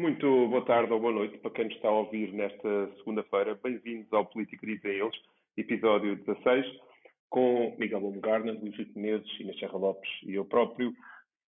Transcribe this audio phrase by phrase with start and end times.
[0.00, 3.58] Muito boa tarde ou boa noite para quem nos está a ouvir nesta segunda-feira.
[3.60, 5.16] Bem-vindos ao Política Dizem Eles,
[5.56, 6.66] episódio 16,
[7.28, 10.92] com Miguel Baumgartner, Luís Menezes, Inês Serra Lopes e eu próprio.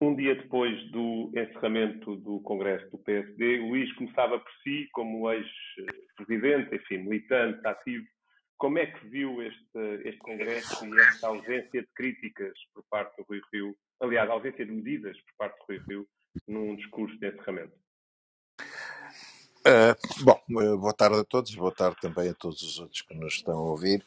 [0.01, 6.75] Um dia depois do encerramento do Congresso do PSD, Luís começava por si, como ex-presidente,
[6.75, 8.05] enfim, militante, ativo.
[8.57, 13.23] Como é que viu este, este Congresso e esta ausência de críticas por parte do
[13.23, 16.07] Rui Rio, aliás, ausência de medidas por parte do Rui Rio
[16.45, 17.82] num discurso de encerramento?
[19.65, 19.95] Uh,
[20.25, 23.35] bom, uh, boa tarde a todos, boa tarde também a todos os outros que nos
[23.35, 24.05] estão a ouvir.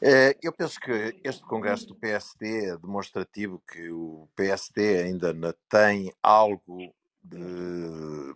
[0.00, 5.34] Uh, eu penso que este Congresso do PSD é demonstrativo que o PSD ainda
[5.68, 6.90] tem algo
[7.22, 8.34] de,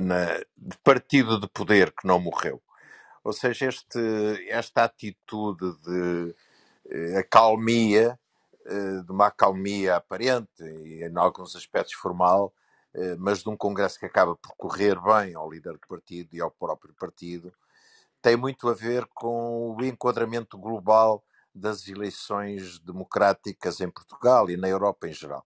[0.00, 2.62] na, de partido de poder que não morreu.
[3.22, 4.00] Ou seja, este,
[4.48, 6.34] esta atitude de
[7.18, 8.18] acalmia,
[9.04, 12.61] de uma acalmia aparente e em alguns aspectos formal, eh,
[13.18, 16.50] mas de um Congresso que acaba por correr bem ao líder do partido e ao
[16.50, 17.52] próprio partido,
[18.20, 24.68] tem muito a ver com o enquadramento global das eleições democráticas em Portugal e na
[24.68, 25.44] Europa em geral.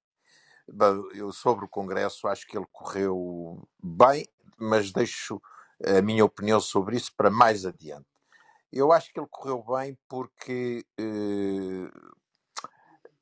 [1.15, 4.27] Eu, sobre o Congresso, acho que ele correu bem,
[4.59, 5.41] mas deixo
[5.85, 8.07] a minha opinião sobre isso para mais adiante.
[8.73, 11.91] Eu acho que ele correu bem porque eh,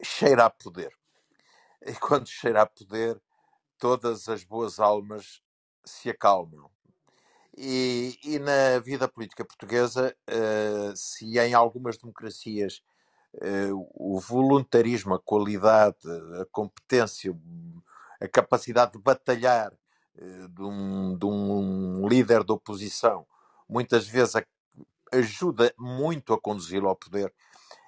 [0.03, 0.93] cheira a poder.
[1.83, 3.21] E quando cheira a poder,
[3.85, 5.43] todas as boas almas
[5.85, 6.71] se acalmam.
[7.55, 12.83] E, e na vida política portuguesa, uh, se em algumas democracias
[13.35, 15.99] uh, o voluntarismo, a qualidade,
[16.41, 17.37] a competência,
[18.19, 23.27] a capacidade de batalhar uh, de, um, de, um, líder da oposição,
[23.69, 24.43] muitas vezes
[25.13, 27.31] ajuda muito a conduzi-lo ao poder,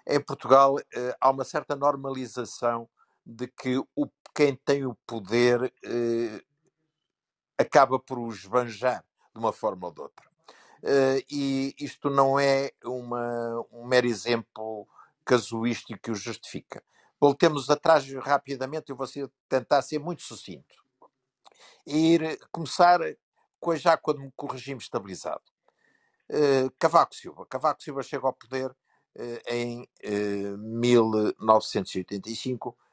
[0.07, 0.77] em Portugal
[1.19, 2.87] há uma certa normalização
[3.25, 6.45] de que o quem tem o poder eh,
[7.57, 9.03] acaba por o esbanjar
[9.33, 10.27] de uma forma ou de outra.
[10.83, 14.87] Uh, e isto não é uma, um mero exemplo
[15.25, 16.85] casuístico que o justifica.
[17.19, 19.07] Voltemos atrás rapidamente, eu vou
[19.49, 20.85] tentar ser muito sucinto.
[21.87, 23.01] E ir começar
[23.59, 25.45] com, já com o regime estabilizado.
[26.29, 27.47] Uh, Cavaco Silva.
[27.47, 28.77] Cavaco Silva chega ao poder uh,
[29.49, 29.89] em
[30.59, 32.86] 1985 eh,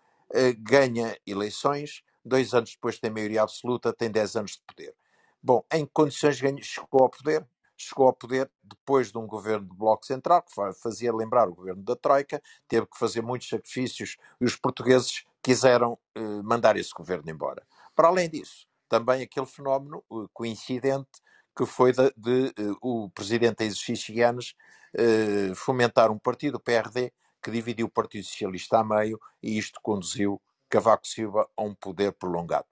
[0.60, 4.96] ganha eleições, dois anos depois tem maioria absoluta, tem 10 anos de poder.
[5.42, 7.46] Bom, em condições chegou ao poder?
[7.76, 11.84] Chegou ao poder depois de um governo de Bloco Central, que fazia lembrar o governo
[11.84, 17.30] da Troika, teve que fazer muitos sacrifícios e os portugueses quiseram eh, mandar esse governo
[17.30, 17.66] embora.
[17.96, 21.10] Para além disso, também aquele fenómeno eh, coincidente
[21.56, 24.56] que foi de, de, uh, o presidente exercício Yanes
[24.96, 27.12] uh, fomentar um partido, o PRD,
[27.44, 32.14] que dividiu o Partido Socialista a meio e isto conduziu Cavaco Silva a um poder
[32.14, 32.66] prolongado.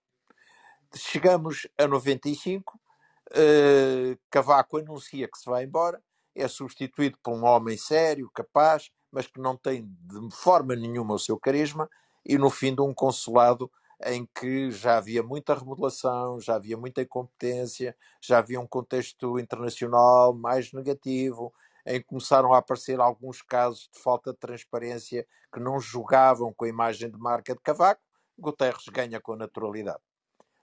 [0.95, 2.79] Chegamos a 95,
[3.31, 6.01] uh, Cavaco anuncia que se vai embora,
[6.33, 11.19] é substituído por um homem sério, capaz, mas que não tem de forma nenhuma o
[11.19, 11.89] seu carisma,
[12.25, 13.69] e no fim de um consulado
[14.05, 20.33] em que já havia muita remodelação, já havia muita incompetência, já havia um contexto internacional
[20.33, 21.53] mais negativo,
[21.85, 26.65] em que começaram a aparecer alguns casos de falta de transparência que não jogavam com
[26.65, 28.01] a imagem de marca de Cavaco,
[28.37, 30.01] Guterres ganha com naturalidade.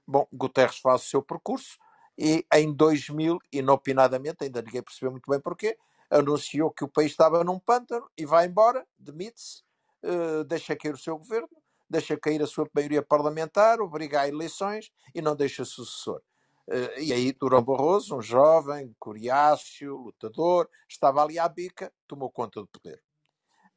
[0.06, 1.78] Bom, Guterres faz o seu percurso
[2.16, 5.78] e em 2000, inopinadamente, ainda ninguém percebeu muito bem porquê,
[6.10, 9.62] anunciou que o país estava num pântano e vai embora, demite-se,
[10.04, 11.48] uh, deixa cair o seu governo,
[11.88, 16.20] deixa cair a sua maioria parlamentar, obriga a eleições e não deixa sucessor.
[16.68, 22.60] Uh, e aí Durão Barroso, um jovem, coriáceo, lutador, estava ali à bica, tomou conta
[22.60, 23.02] do poder.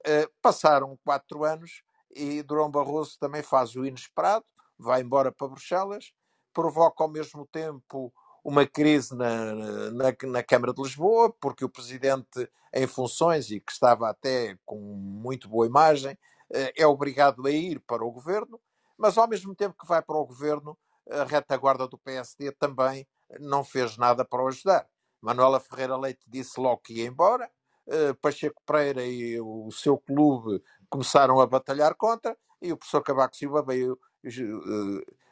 [0.01, 4.43] Uh, passaram quatro anos e Durão Barroso também faz o inesperado,
[4.77, 6.11] vai embora para Bruxelas,
[6.53, 8.13] provoca ao mesmo tempo
[8.43, 9.53] uma crise na,
[9.91, 14.77] na, na, Câmara de Lisboa, porque o presidente em funções e que estava até com
[14.77, 18.59] muito boa imagem uh, é obrigado a ir para o governo,
[18.97, 20.77] mas ao mesmo tempo que vai para o governo
[21.09, 23.07] a retaguarda do PSD também
[23.39, 24.87] não fez nada para o ajudar.
[25.21, 27.49] Manuela Ferreira Leite disse logo que ia embora,
[27.87, 33.35] uh, Pacheco Pereira e o seu clube começaram a batalhar contra, e o professor Cavaco
[33.35, 33.97] Silva veio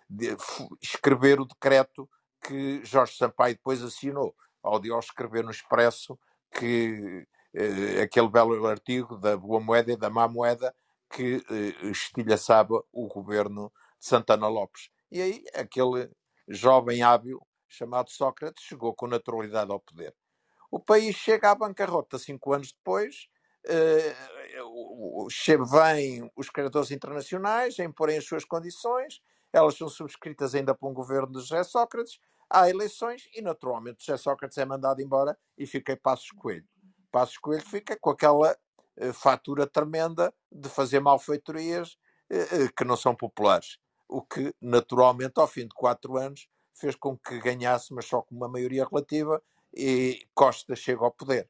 [0.10, 0.36] de,
[0.82, 2.10] escrever o decreto
[2.42, 6.18] que Jorge Sampaio depois assinou, ao de escrever no Expresso
[6.52, 7.28] que
[8.02, 10.74] aquele belo artigo da boa moeda e da má moeda
[11.10, 11.44] que
[11.84, 14.90] estilhaçava o governo de Santana Lopes.
[15.12, 16.10] E aí aquele
[16.48, 20.16] jovem hábil chamado Sócrates chegou com naturalidade ao poder.
[20.72, 23.28] O país chega à bancarrota cinco anos depois,
[23.68, 25.28] uh,
[25.66, 29.22] vêm os credores internacionais a imporem as suas condições
[29.52, 32.20] elas são subscritas ainda por um governo de José Sócrates,
[32.50, 36.68] há eleições e, naturalmente, José Sócrates é mandado embora e fica em Passos Coelho.
[37.12, 38.56] Passos Coelho fica com aquela
[38.98, 41.98] uh, fatura tremenda de fazer malfeitorias
[42.32, 43.80] uh, que não são populares.
[44.10, 48.36] O que, naturalmente, ao fim de quatro anos, fez com que ganhasse, mas só com
[48.36, 49.42] uma maioria relativa,
[49.74, 51.48] e Costa chega ao poder.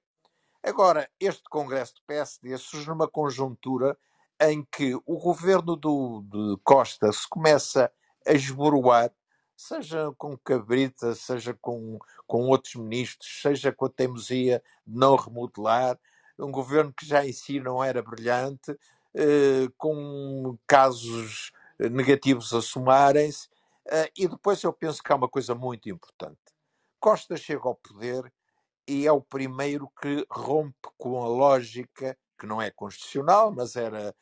[0.61, 3.97] Agora, este Congresso do PSD surge numa conjuntura
[4.41, 7.91] em que o governo do, de Costa se começa
[8.27, 9.12] a esboroar,
[9.55, 11.97] seja com Cabrita, seja com,
[12.27, 15.97] com outros ministros, seja com a teimosia de não remodelar,
[16.38, 18.77] um governo que já em si não era brilhante,
[19.13, 23.47] eh, com casos negativos a somarem-se,
[23.87, 26.39] eh, e depois eu penso que há uma coisa muito importante.
[26.99, 28.31] Costa chega ao poder
[28.87, 34.15] e é o primeiro que rompe com a lógica, que não é constitucional, mas era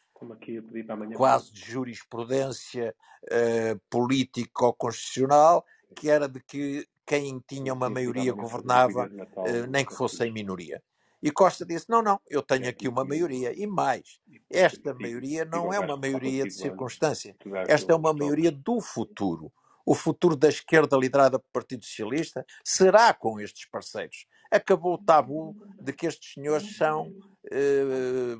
[1.15, 5.65] quase de jurisprudência uh, político-constitucional,
[5.95, 10.81] que era de que quem tinha uma maioria governava, uh, nem que fosse em minoria.
[11.21, 13.53] E Costa disse: não, não, eu tenho aqui uma maioria.
[13.53, 14.19] E mais,
[14.49, 17.35] esta maioria não é uma maioria de circunstância,
[17.67, 19.51] esta é uma maioria do futuro.
[19.85, 25.55] O futuro da esquerda liderada pelo Partido Socialista será com estes parceiros acabou o tabu
[25.79, 27.13] de que estes senhores são
[27.51, 28.35] eh,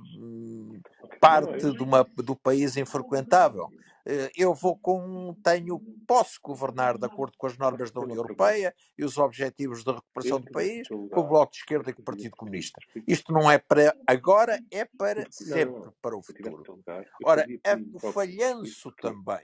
[1.19, 3.69] parte de uma, do país infrequentável.
[4.09, 8.73] Eh, eu vou com, tenho, posso governar de acordo com as normas da União Europeia
[8.97, 12.05] e os objetivos de recuperação do país, com o Bloco de Esquerda e com o
[12.05, 12.79] Partido Comunista.
[13.05, 16.63] Isto não é para agora, é para sempre, para o futuro.
[17.25, 17.45] Ora,
[17.93, 19.41] o falhanço também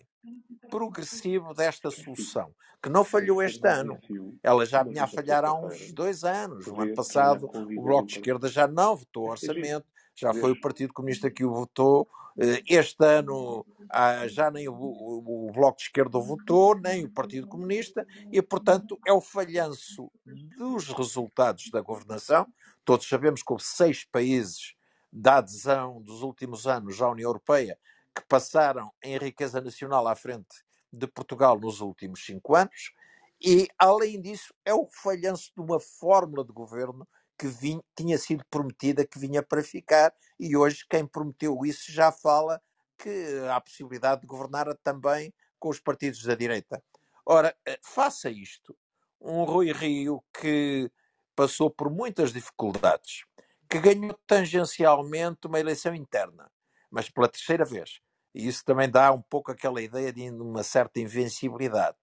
[0.70, 4.00] progressivo desta solução, que não falhou este ano.
[4.42, 6.68] Ela já vinha a falhar há uns dois anos.
[6.68, 9.86] No ano passado, o Bloco de Esquerda já não votou orçamento,
[10.16, 12.08] já foi o Partido Comunista que o votou.
[12.38, 18.06] Eh, este ano ah, já nem o, Bloco de Esquerda votou, nem o Partido Comunista,
[18.32, 20.12] e, portanto, é o falhanço
[20.58, 22.48] dos resultados da governação.
[22.84, 24.74] Todos sabemos que houve seis países
[25.12, 27.78] da adesão dos últimos anos à União Europeia
[28.16, 32.94] que passaram em riqueza nacional à frente de Portugal nos últimos cinco anos,
[33.42, 37.08] e, além disso, é o falhanço de uma fórmula de governo
[37.38, 42.12] que vinha, tinha sido prometida que vinha para ficar, e hoje quem prometeu isso já
[42.12, 42.62] fala
[42.98, 43.10] que
[43.50, 46.84] há possibilidade de governar também com os partidos da direita.
[47.26, 48.76] Ora, eh, faça isto.
[49.20, 50.92] Um Rui Rio que
[51.36, 53.26] passou por muitas dificuldades,
[53.70, 56.52] que ganhou tangencialmente uma eleição interna,
[56.92, 58.02] mas pela terceira vez.
[58.36, 61.98] E isso também dá um pouco aquela ideia de uma certa invencibilidade.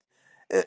[0.50, 0.66] Eh,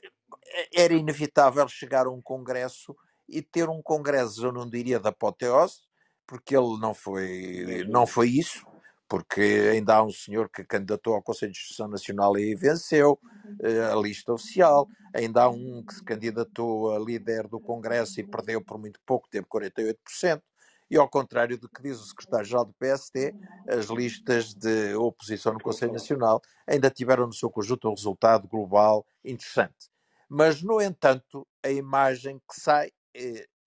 [0.74, 2.96] era inevitável chegar a um congresso
[3.28, 5.82] e ter um congresso, eu não diria da apoteose,
[6.26, 8.66] porque ele não foi, não foi isso,
[9.08, 9.42] porque
[9.72, 13.20] ainda há um senhor que candidatou ao Conselho de Justiça Nacional e venceu
[13.62, 18.28] eh, a lista oficial, ainda há um que se candidatou a líder do Congresso e
[18.28, 20.42] perdeu por muito pouco, teve 48%,
[20.90, 23.34] e ao contrário do que diz o secretário-geral do PSD,
[23.68, 29.06] as listas de oposição no Conselho Nacional ainda tiveram no seu conjunto um resultado global
[29.24, 29.90] interessante.
[30.30, 32.92] Mas, no entanto, a imagem que sai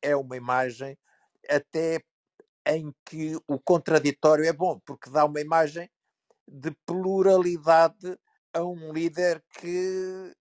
[0.02, 0.98] é uma imagem
[1.48, 2.02] até
[2.67, 5.88] em que o contraditório é bom, porque dá uma imagem
[6.46, 8.19] de pluralidade
[8.53, 10.34] a um líder que,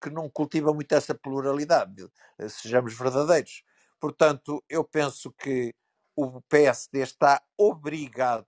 [0.00, 2.08] que não cultiva muito essa pluralidade,
[2.48, 3.64] sejamos verdadeiros.
[4.00, 5.74] Portanto, eu penso que
[6.14, 8.46] o PSD está obrigado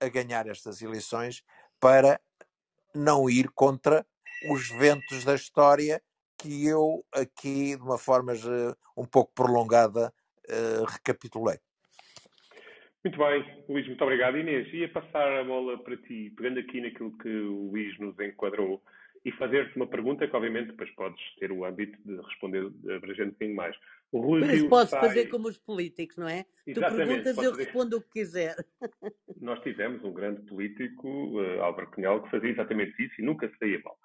[0.00, 1.42] a ganhar estas eleições
[1.78, 2.20] para
[2.94, 4.06] não ir contra
[4.50, 6.02] os ventos da história
[6.44, 8.34] que eu aqui, de uma forma
[8.94, 10.12] um pouco prolongada,
[10.46, 11.56] uh, recapitulei.
[13.02, 14.36] Muito bem, Luís, muito obrigado.
[14.36, 18.82] Inês, ia passar a bola para ti, pegando aqui naquilo que o Luís nos enquadrou,
[19.24, 23.32] e fazer-te uma pergunta que, obviamente, depois podes ter o âmbito de responder abrangendo um
[23.32, 23.76] bocadinho mais.
[24.12, 25.00] O Rui Mas Rio pode sai...
[25.00, 26.44] fazer como os políticos, não é?
[26.66, 28.54] Exatamente, tu perguntas e eu respondo o que quiser.
[29.40, 33.80] Nós tivemos um grande político, uh, Álvaro Cunhal, que fazia exatamente isso e nunca saía
[33.82, 33.98] mal.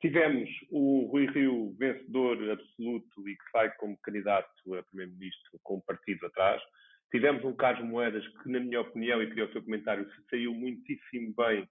[0.00, 5.82] Tivemos o Rui Rio vencedor absoluto e que sai como candidato a primeiro-ministro com o
[5.82, 6.62] partido atrás.
[7.10, 10.52] Tivemos um Carlos Moedas que, na minha opinião, e queria o seu comentário, se saiu
[10.52, 11.66] muitíssimo bem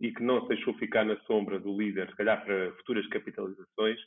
[0.00, 3.98] e que não se deixou ficar na sombra do líder, se calhar para futuras capitalizações.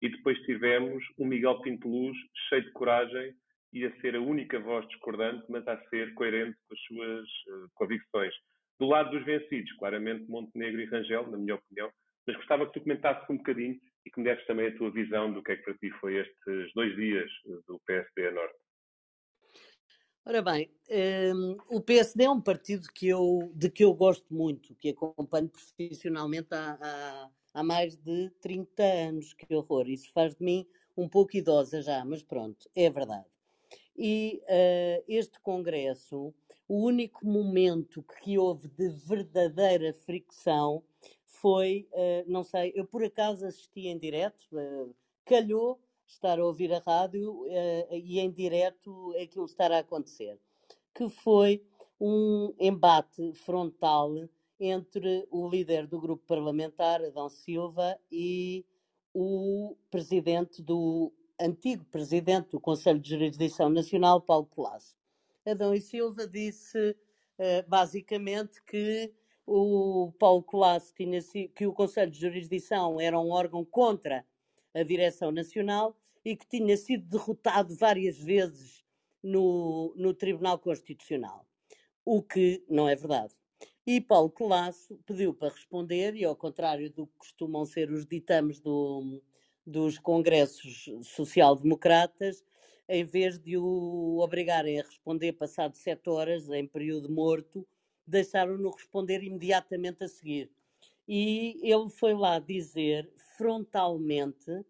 [0.00, 2.16] E depois tivemos o Miguel Pinto Luz,
[2.48, 3.34] cheio de coragem
[3.72, 7.68] e a ser a única voz discordante, mas a ser coerente com as suas uh,
[7.74, 8.32] convicções.
[8.78, 11.90] Do lado dos vencidos, claramente Montenegro e Rangel, na minha opinião,
[12.28, 15.32] mas gostava que tu comentasses um bocadinho e que me desses também a tua visão
[15.32, 17.30] do que é que para ti foi estes dois dias
[17.66, 18.54] do PSD a Norte.
[20.26, 20.70] Ora bem,
[21.34, 25.48] um, o PSD é um partido que eu, de que eu gosto muito, que acompanho
[25.48, 29.34] profissionalmente há, há há mais de 30 anos.
[29.34, 29.88] Que horror!
[29.88, 30.66] Isso faz de mim
[30.96, 33.26] um pouco idosa já, mas pronto, é verdade.
[33.96, 36.32] E uh, este Congresso,
[36.68, 40.84] o único momento que houve de verdadeira fricção
[41.40, 46.72] foi, uh, não sei, eu por acaso assisti em direto, uh, calhou estar a ouvir
[46.72, 47.44] a rádio
[47.90, 50.38] e em direto aquilo estar a acontecer,
[50.94, 51.62] que foi
[52.00, 54.14] um embate frontal
[54.58, 58.64] entre o líder do grupo parlamentar, Adão Silva, e
[59.12, 64.96] o presidente do antigo presidente do Conselho de Jurisdição Nacional, Paulo Colasso.
[65.46, 69.12] Adão e Silva disse uh, basicamente que
[69.50, 71.20] o Paulo Colasso tinha
[71.54, 74.24] que o Conselho de Jurisdição era um órgão contra
[74.74, 78.84] a direção nacional e que tinha sido derrotado várias vezes
[79.22, 81.46] no, no Tribunal Constitucional,
[82.04, 83.34] o que não é verdade.
[83.86, 88.60] E Paulo Colasso pediu para responder, e ao contrário do que costumam ser os ditames
[88.60, 89.22] do,
[89.66, 92.44] dos congressos social-democratas,
[92.86, 97.66] em vez de o obrigarem a responder passado sete horas, em período morto,
[98.08, 100.50] deixaram-no responder imediatamente a seguir.
[101.06, 104.64] E ele foi lá dizer frontalmente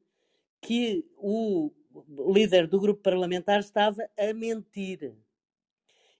[0.60, 1.72] que o
[2.32, 5.14] líder do grupo parlamentar estava a mentir.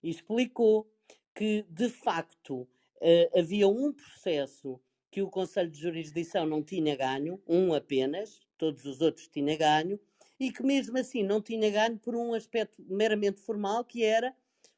[0.01, 0.89] E explicou
[1.33, 4.79] que, de facto, uh, havia um processo
[5.11, 9.99] que o Conselho de Jurisdição não tinha ganho, um apenas, todos os outros tinha ganho,
[10.39, 14.35] e que mesmo assim não tinha ganho por um aspecto meramente formal, que era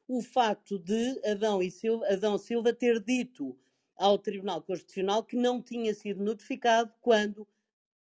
[0.08, 3.56] o facto de Adão, e Silva, Adão Silva ter dito
[3.96, 7.46] ao Tribunal Constitucional que não tinha sido notificado quando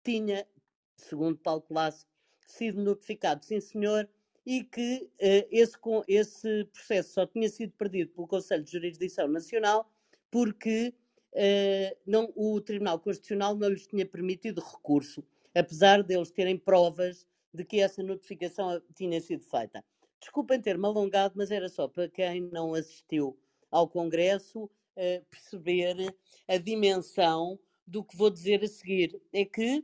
[0.03, 0.47] tinha,
[0.95, 2.05] segundo Paulo Colasso,
[2.45, 4.07] sido notificado, sim senhor,
[4.45, 5.77] e que uh, esse,
[6.07, 9.91] esse processo só tinha sido perdido pelo Conselho de Jurisdição Nacional
[10.31, 10.93] porque
[11.33, 15.23] uh, não, o Tribunal Constitucional não lhes tinha permitido recurso,
[15.53, 19.83] apesar deles terem provas de que essa notificação tinha sido feita.
[20.19, 23.37] Desculpem ter-me alongado, mas era só para quem não assistiu
[23.69, 26.15] ao Congresso uh, perceber
[26.47, 29.21] a dimensão do que vou dizer a seguir.
[29.31, 29.83] É que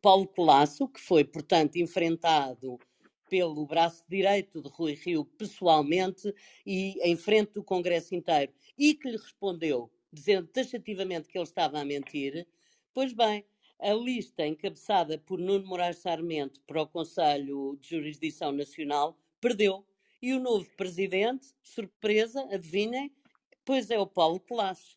[0.00, 2.78] Paulo Colasso, que foi, portanto, enfrentado
[3.28, 6.34] pelo braço direito de Rui Rio pessoalmente
[6.66, 11.80] e em frente do Congresso inteiro, e que lhe respondeu, dizendo taxativamente que ele estava
[11.80, 12.46] a mentir,
[12.92, 13.44] pois bem,
[13.78, 19.84] a lista encabeçada por Nuno Moraes Sarmento para o Conselho de Jurisdição Nacional perdeu.
[20.22, 23.12] E o novo presidente, surpresa, adivinhem,
[23.64, 24.96] pois é o Paulo Colasso.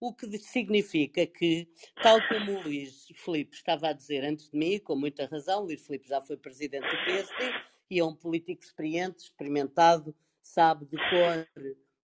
[0.00, 1.68] O que significa que,
[2.02, 5.66] tal como o Luís Filipe estava a dizer antes de mim, com muita razão, o
[5.66, 7.52] Luís Filipe já foi presidente do PSD
[7.88, 11.48] e é um político experiente, experimentado, sabe de cor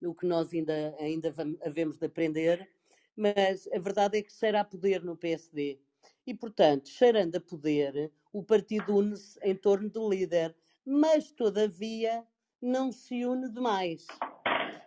[0.04, 1.34] o que nós ainda, ainda
[1.64, 2.68] havemos de aprender,
[3.16, 5.80] mas a verdade é que cheira a poder no PSD.
[6.26, 12.26] E, portanto, cheirando a poder, o partido une-se em torno do líder, mas, todavia,
[12.60, 14.06] não se une demais.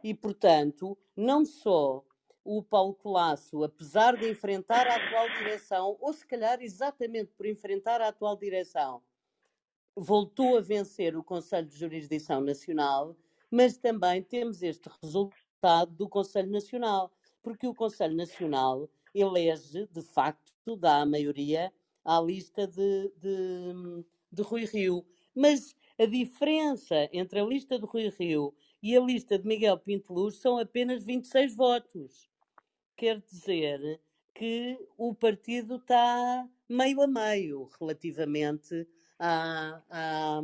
[0.04, 2.04] E, portanto, não só
[2.44, 8.00] o Paulo Colasso, apesar de enfrentar a atual direção, ou se calhar exatamente por enfrentar
[8.02, 9.02] a atual direção,
[9.96, 13.16] voltou a vencer o Conselho de Jurisdição Nacional,
[13.50, 17.12] mas também temos este resultado do Conselho Nacional,
[17.42, 21.74] porque o Conselho Nacional elege, de facto, dá a maioria
[22.04, 25.06] à lista de, de, de Rui Rio.
[25.34, 30.14] Mas a diferença entre a lista de Rui Rio e a lista de Miguel Pinto
[30.14, 32.30] Luz são apenas 26 votos
[32.96, 34.00] quer dizer
[34.34, 38.88] que o partido está meio a meio relativamente
[39.20, 40.42] a, a,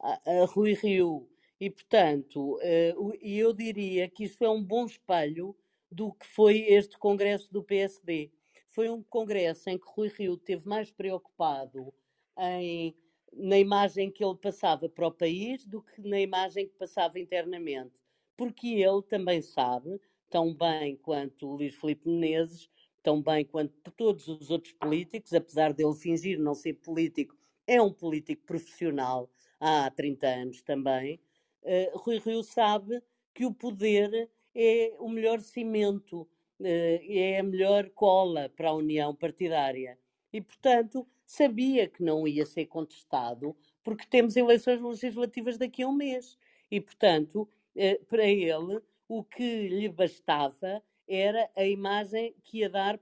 [0.00, 1.28] a, Rui Rio.
[1.60, 5.56] E, portanto, uh, eu diria que isso é um bom espelho
[5.90, 8.32] do que foi este congresso do PSD.
[8.70, 11.92] Foi um congresso em que Rui Rio esteve mais preocupado
[12.38, 12.96] em,
[13.32, 18.00] na imagem que ele passava para o país do que na imagem que passava internamente.
[18.36, 22.70] Porque ele também sabe tão bem quanto o Luís Filipe Menezes,
[23.02, 27.36] tão bem quanto todos os outros políticos, apesar dele fingir não ser político,
[27.66, 31.20] é um político profissional há 30 anos também.
[31.62, 33.02] Uh, Rui Rio sabe
[33.34, 39.14] que o poder é o melhor cimento, uh, é a melhor cola para a união
[39.14, 39.98] partidária.
[40.32, 45.92] E, portanto, sabia que não ia ser contestado, porque temos eleições legislativas daqui a um
[45.92, 46.38] mês.
[46.70, 52.98] E, portanto, uh, para ele, o que lhe bastava era a imagem que ia dar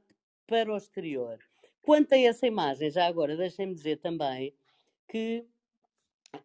[0.46, 1.38] para o exterior.
[1.82, 4.52] Quanto a essa imagem, já agora deixem-me dizer também
[5.08, 5.46] que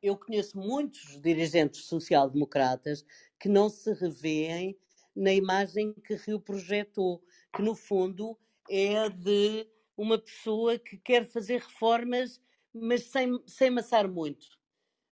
[0.01, 3.05] eu conheço muitos dirigentes social-democratas
[3.39, 4.77] que não se revêem
[5.15, 7.23] na imagem que Rio projetou,
[7.53, 8.37] que no fundo
[8.69, 12.41] é de uma pessoa que quer fazer reformas,
[12.73, 14.45] mas sem, sem maçar muito.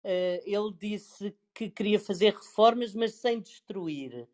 [0.03, 4.27] Uh, ele disse que queria fazer reformas, mas sem destruir.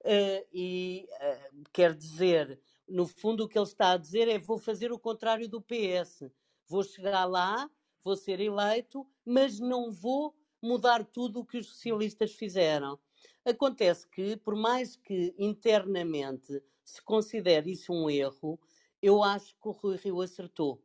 [0.00, 4.58] Uh, e uh, quer dizer, no fundo, o que ele está a dizer é: vou
[4.58, 6.30] fazer o contrário do PS.
[6.68, 7.70] Vou chegar lá,
[8.02, 12.98] vou ser eleito, mas não vou mudar tudo o que os socialistas fizeram.
[13.44, 18.58] Acontece que, por mais que internamente se considere isso um erro,
[19.06, 20.82] eu acho que o Rui Rio acertou,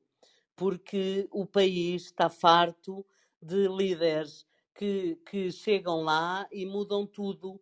[0.55, 3.05] porque o país está farto
[3.41, 7.59] de líderes que, que chegam lá e mudam tudo,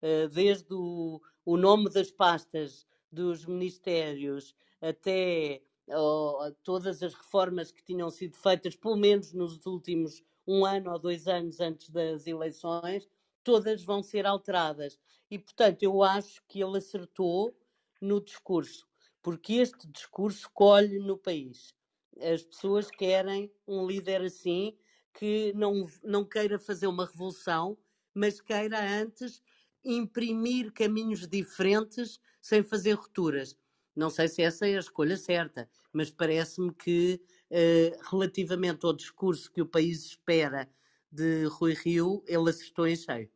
[0.00, 7.82] eh, desde o, o nome das pastas dos ministérios até oh, todas as reformas que
[7.82, 13.06] tinham sido feitas, pelo menos nos últimos um ano ou dois anos antes das eleições,
[13.44, 14.98] todas vão ser alteradas.
[15.30, 17.54] E, portanto, eu acho que ele acertou
[18.00, 18.86] no discurso,
[19.22, 21.74] porque este discurso colhe no país.
[22.20, 24.76] As pessoas querem um líder assim,
[25.14, 27.76] que não, não queira fazer uma revolução,
[28.14, 29.42] mas queira antes
[29.84, 33.56] imprimir caminhos diferentes sem fazer rupturas.
[33.94, 37.20] Não sei se essa é a escolha certa, mas parece-me que,
[37.50, 40.68] eh, relativamente ao discurso que o país espera
[41.10, 43.28] de Rui Rio, ele acertou em cheio.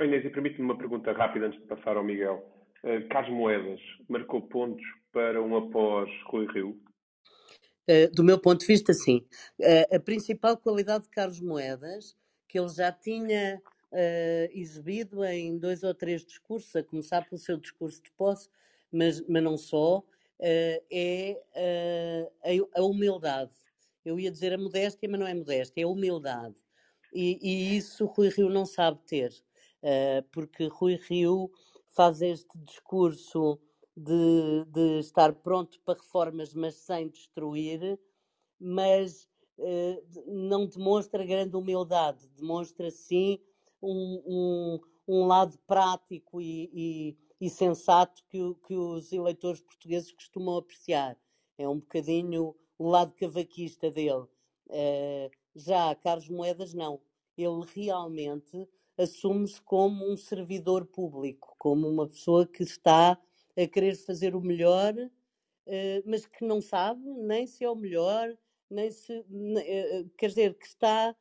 [0.00, 2.57] Inês, e permite-me uma pergunta rápida antes de passar ao Miguel.
[2.88, 6.80] Uh, Carlos Moedas marcou pontos para um após Rui Rio?
[7.86, 9.26] Uh, do meu ponto de vista, sim.
[9.60, 12.16] Uh, a principal qualidade de Carlos Moedas,
[12.48, 13.60] que ele já tinha
[14.52, 18.50] exibido em dois ou três discursos, a começar pelo seu discurso de posse,
[18.92, 20.04] mas, mas não só,
[20.38, 21.40] é
[22.44, 23.52] a, a, humildade.
[24.04, 26.56] Eu ia dizer a modéstia, mas não é modéstia, é a humildade.
[27.14, 29.32] E, e isso Rui Rio não sabe ter,
[30.32, 31.50] porque Rui Rio
[31.90, 33.58] faz este discurso
[33.96, 37.98] de, de estar pronto para reformas, mas sem destruir,
[38.60, 39.28] mas
[40.26, 43.40] não demonstra grande humildade, demonstra sim
[43.82, 50.56] um, um, um lado prático e, e, e sensato que, que, os eleitores portugueses costumam
[50.56, 51.16] apreciar.
[51.56, 54.26] É um bocadinho o lado cavaquista dele.
[54.68, 57.00] Uh, já Carlos Moedas, não.
[57.36, 63.18] Ele realmente assume-se como um servidor público, como uma pessoa que está
[63.56, 68.36] a querer fazer o melhor, uh, mas que não sabe nem se é o melhor,
[68.68, 69.20] nem se.
[69.20, 71.16] Uh, quer dizer, que está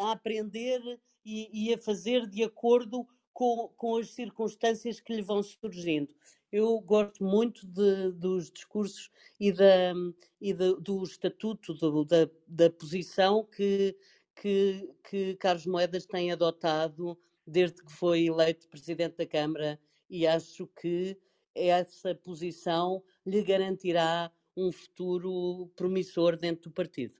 [0.00, 0.80] a aprender
[1.22, 6.14] e, a fazer de acordo com, as circunstâncias que lhe vão surgindo.
[6.50, 9.92] Eu gosto muito de, dos discursos e, da,
[10.40, 13.94] e de, do estatuto, do, da, da posição que,
[14.40, 19.78] que, que Carlos Moedas tem adotado desde que foi eleito Presidente da Câmara
[20.10, 21.16] e acho que
[21.54, 27.14] essa posição lhe garantirá um futuro promissor dentro do partido.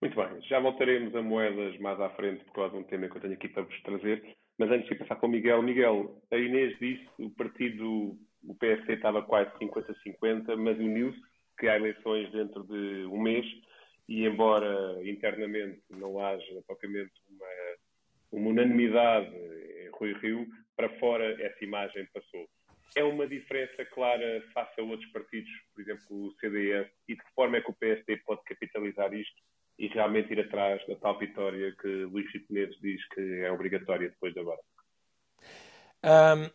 [0.00, 3.16] Muito bem, já voltaremos a moedas mais à frente por causa de um tema que
[3.16, 4.36] eu tenho aqui para vos trazer.
[4.58, 8.94] Mas antes de passar com o Miguel, Miguel, a Inês disse o partido, o PSD
[8.94, 11.20] estava quase 50-50, mas uniu-se,
[11.58, 13.44] que há eleições dentro de um mês
[14.10, 17.46] e embora internamente não haja propriamente uma,
[18.32, 22.48] uma unanimidade em Rui Rio, para fora essa imagem passou.
[22.96, 27.34] É uma diferença clara face a outros partidos, por exemplo o CDS, e de que
[27.36, 29.40] forma é que o PSD pode capitalizar isto
[29.78, 34.34] e realmente ir atrás da tal vitória que Luís Chico diz que é obrigatória depois
[34.34, 34.60] de agora.
[36.02, 36.50] Um,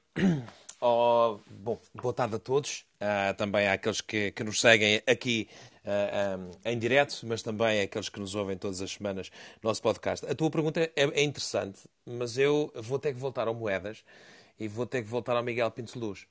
[0.82, 5.48] oh, bom, boa tarde a todos, uh, também àqueles que, que nos seguem aqui
[5.84, 9.70] uh, ah, um, em direto, mas também àqueles que nos ouvem todas as semanas no
[9.70, 10.26] nosso podcast.
[10.26, 14.04] A tua pergunta é, é interessante, mas eu vou ter que voltar ao Moedas
[14.60, 16.28] e vou ter que voltar ao Miguel Pinto Luz.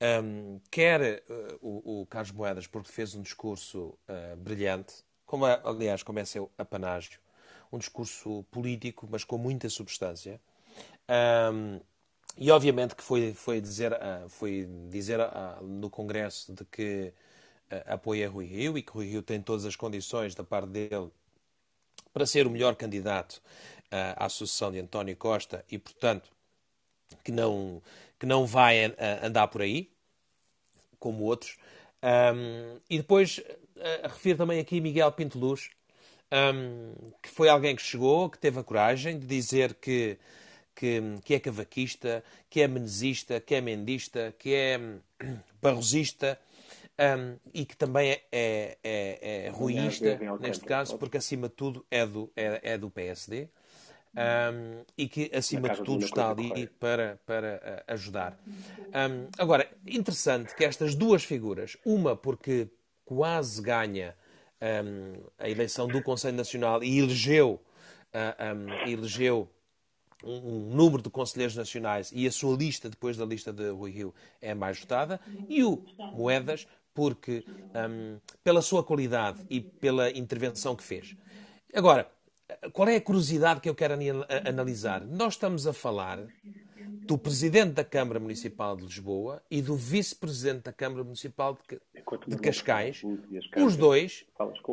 [0.00, 3.98] Um, quer uh, o, o, Carlos Moedas, porque fez um discurso
[4.38, 4.94] brilhante,
[5.26, 7.20] como é, aliás, como é seu apanágio,
[7.72, 10.40] um discurso político, mas com muita substância.
[11.52, 11.80] Um,
[12.36, 17.12] e obviamente que foi, foi dizer, uh, foi dizer uh, no Congresso de que
[17.70, 21.10] uh, apoia Rui Rio e que Rui Rio tem todas as condições da parte dele
[22.12, 23.40] para ser o melhor candidato
[24.16, 26.30] à sucessão de António Costa e, portanto,
[27.24, 27.82] que não,
[28.18, 29.90] que não vai andar por aí,
[31.00, 31.56] como outros.
[32.02, 35.70] Um, e depois uh, refiro também aqui Miguel Pinto Luz,
[36.32, 40.18] um, que foi alguém que chegou, que teve a coragem de dizer que,
[40.74, 45.00] que, que é cavaquista, que é menezista, que é mendista, que é hum,
[45.62, 46.38] barrosista
[47.00, 51.84] um, e que também é, é, é, é ruísta, neste caso, porque acima de tudo
[51.90, 53.48] é do, é, é do PSD.
[54.12, 58.38] Um, e que acima de tudo está ali para, para uh, ajudar.
[58.48, 62.68] Um, agora, interessante que estas duas figuras, uma porque
[63.04, 64.16] quase ganha
[64.60, 67.62] um, a eleição do Conselho Nacional e elegeu,
[68.12, 69.48] uh, elegeu
[70.24, 73.90] um, um, número de conselheiros nacionais e a sua lista, depois da lista de Rui
[73.90, 77.44] Rio, é mais votada, e o Moedas, porque
[78.42, 81.16] pela sua qualidade e pela intervenção que fez.
[81.72, 82.10] Agora,
[82.72, 83.94] qual é a curiosidade que eu quero
[84.46, 85.00] analisar?
[85.02, 86.18] Nós estamos a falar
[87.10, 91.80] do Presidente da Câmara Municipal de Lisboa e do Vice-Presidente da Câmara Municipal de,
[92.28, 93.02] de Cascais,
[93.56, 94.24] os dois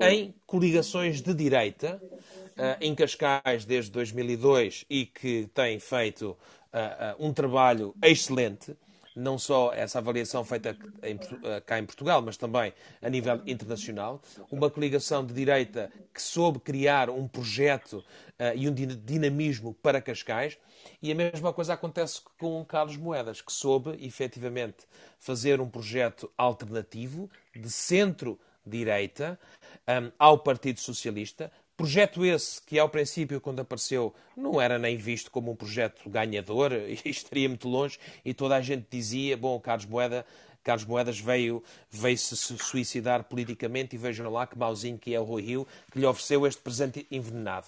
[0.04, 7.28] em coligações de direita, uh, em Cascais desde 2002 e que têm feito uh, uh,
[7.28, 8.78] um trabalho excelente
[9.18, 14.22] não só essa avaliação feita em, eh, cá em Portugal, mas também a nível internacional.
[14.52, 20.58] Uma coligação de direita que soube criar um projeto uh, e um dinamismo para Cascais.
[21.02, 24.86] E a mesma coisa acontece com Carlos Moedas, que soube efetivamente
[25.20, 29.40] fazer um projeto alternativo de centro-direita
[29.88, 35.30] um, ao Partido Socialista, Projeto esse que, ao princípio, quando apareceu, não era nem visto
[35.30, 39.86] como um projeto ganhador, e estaria muito longe, e toda a gente dizia: bom, Carlos
[39.86, 40.26] Moeda.
[40.64, 45.24] Carlos Moedas veio, veio se suicidar politicamente e vejam lá que mauzinho que é o
[45.24, 47.68] Rui Rio que lhe ofereceu este presente envenenado.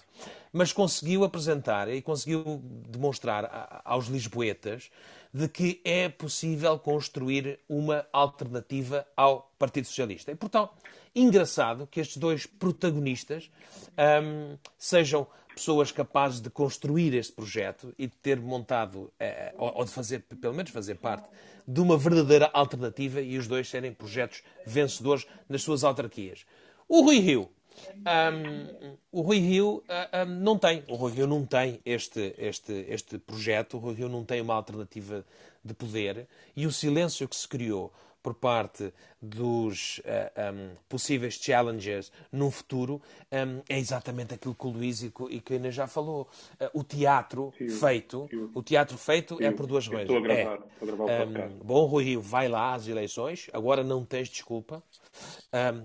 [0.52, 4.91] Mas conseguiu apresentar e conseguiu demonstrar aos lisboetas
[5.34, 10.32] de que é possível construir uma alternativa ao Partido Socialista.
[10.32, 10.74] E, portanto,
[11.15, 13.50] engraçado que estes dois protagonistas
[13.98, 15.28] um, sejam
[15.60, 20.54] pessoas capazes de construir este projeto e de ter montado, eh, ou de fazer, pelo
[20.54, 21.28] menos fazer parte,
[21.67, 26.45] de uma verdadeira alternativa e os dois serem projetos vencedores nas suas autarquias.
[26.88, 27.50] O Rui Rio.
[27.98, 32.74] Um, o Rui Rio uh, um, não tem, o Rui Rio não tem este, este,
[32.89, 35.26] este projeto, o Rui Rio não tem uma alternativa
[35.63, 41.36] de poder e o silêncio que se criou por parte dos uh, eh, um, possíveis
[41.36, 43.02] challenges no futuro
[43.32, 46.28] um, é exatamente aquilo que o Luís e que a Inês já falou.
[46.60, 48.50] Uh, o teatro sim, feito, sim.
[48.54, 50.04] o teatro feito sim, é por duas coisas.
[50.10, 53.50] Estou a gravar, é, estou a gravar um, Bom, Rui Rio, vai lá às eleições,
[53.54, 54.84] agora não tens desculpa.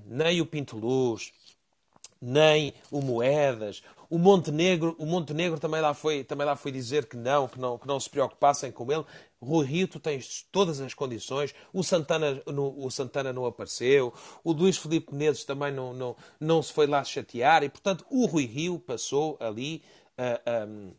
[0.06, 1.32] nem o Pinto Luz,
[2.20, 3.82] nem o Moedas.
[4.14, 7.76] O Montenegro, o Montenegro também lá foi, também lá foi dizer que não, que não,
[7.76, 9.04] que não se preocupassem com ele.
[9.42, 11.52] Rui Rio, tu tens todas as condições.
[11.72, 14.14] O Santana, no, o Santana não apareceu.
[14.44, 17.64] O Luís Felipe Menezes também não, não, não se foi lá chatear.
[17.64, 19.82] E, portanto, o Rui Rio passou ali,
[20.16, 20.92] uh, um,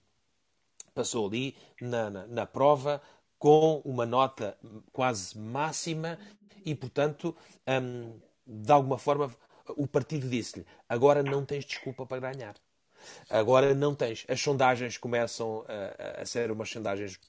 [0.93, 3.01] passou ali na, na, na prova
[3.39, 4.58] com uma nota
[4.91, 6.19] quase máxima
[6.65, 7.34] e, portanto,
[7.65, 9.34] um, de alguma forma,
[9.69, 12.56] o partido disse-lhe: agora não tens desculpa para ganhar.
[13.29, 14.25] Agora não tens.
[14.27, 17.19] As sondagens começam a, a ser umas sondagens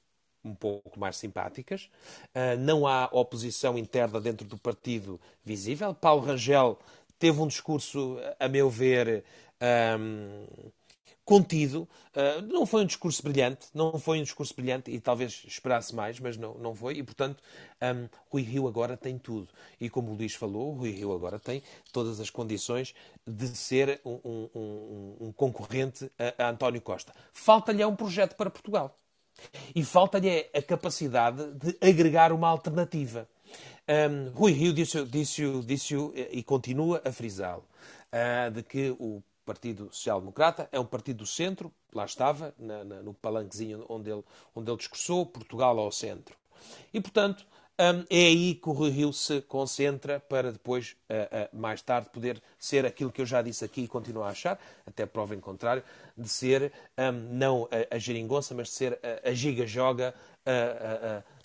[0.43, 1.89] um pouco mais simpáticas.
[2.33, 5.93] Uh, não há oposição interna dentro do partido visível.
[5.93, 6.79] Paulo Rangel
[7.19, 9.23] teve um discurso, a meu ver,
[9.99, 10.45] um,
[11.27, 11.89] contido.
[12.15, 16.21] Uh, não foi um discurso brilhante, não foi um discurso brilhante e talvez esperasse mais,
[16.21, 16.95] mas não, não foi.
[16.95, 17.43] E, portanto,
[17.81, 19.49] um, Rui Rio agora tem tudo.
[19.79, 21.61] E como o Luís falou, Rui Rio agora tem
[21.91, 22.95] todas as condições
[23.27, 27.13] de ser um, um, um, concorrente a, a António Costa.
[27.33, 28.95] Falta-lhe um projeto para Portugal.
[29.75, 33.27] E falta-lhe a capacidade de agregar uma alternativa.
[33.85, 35.93] Um, Rui Rio disse, disse, disse
[36.31, 37.65] e continua a frisá-lo,
[38.13, 42.83] uh, de que o Partido Social Democrata é um partido do centro, lá estava, na,
[42.83, 44.21] na, no palanquezinho onde ele,
[44.53, 46.35] onde ele discursou, Portugal ao centro.
[46.93, 47.45] E, portanto,
[47.79, 52.09] um, é aí que o Rui Rio se concentra para depois, uh, uh, mais tarde,
[52.09, 55.39] poder ser aquilo que eu já disse aqui e continuo a achar, até prova em
[55.39, 55.81] contrário,
[56.17, 60.13] de ser um, não a, a geringonça, mas de ser a, a giga-joga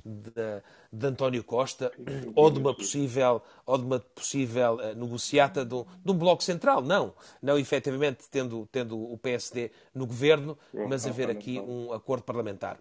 [0.04, 0.62] de,
[0.92, 1.92] de, António Costa
[2.34, 6.42] ou de uma possível, ou de uma possível uh, negociata de um, de um, bloco
[6.42, 6.82] central.
[6.82, 12.78] Não, não efetivamente tendo, tendo o PSD no governo, mas haver aqui um acordo parlamentar.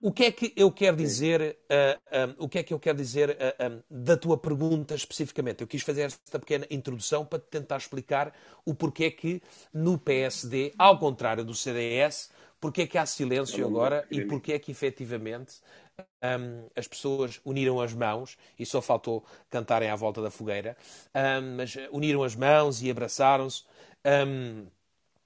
[0.00, 2.98] O que é que eu quero dizer, uh, um, o que é que eu quero
[2.98, 5.62] dizer uh, um, da tua pergunta especificamente?
[5.62, 8.32] Eu quis fazer esta pequena introdução para tentar explicar
[8.64, 14.24] o porquê que no PSD, ao contrário do CDS, porquê que há silêncio agora e
[14.24, 15.56] porquê que efetivamente
[15.98, 20.76] um, as pessoas uniram as mãos e só faltou cantarem à volta da fogueira,
[21.56, 23.64] mas uniram as mãos e abraçaram-se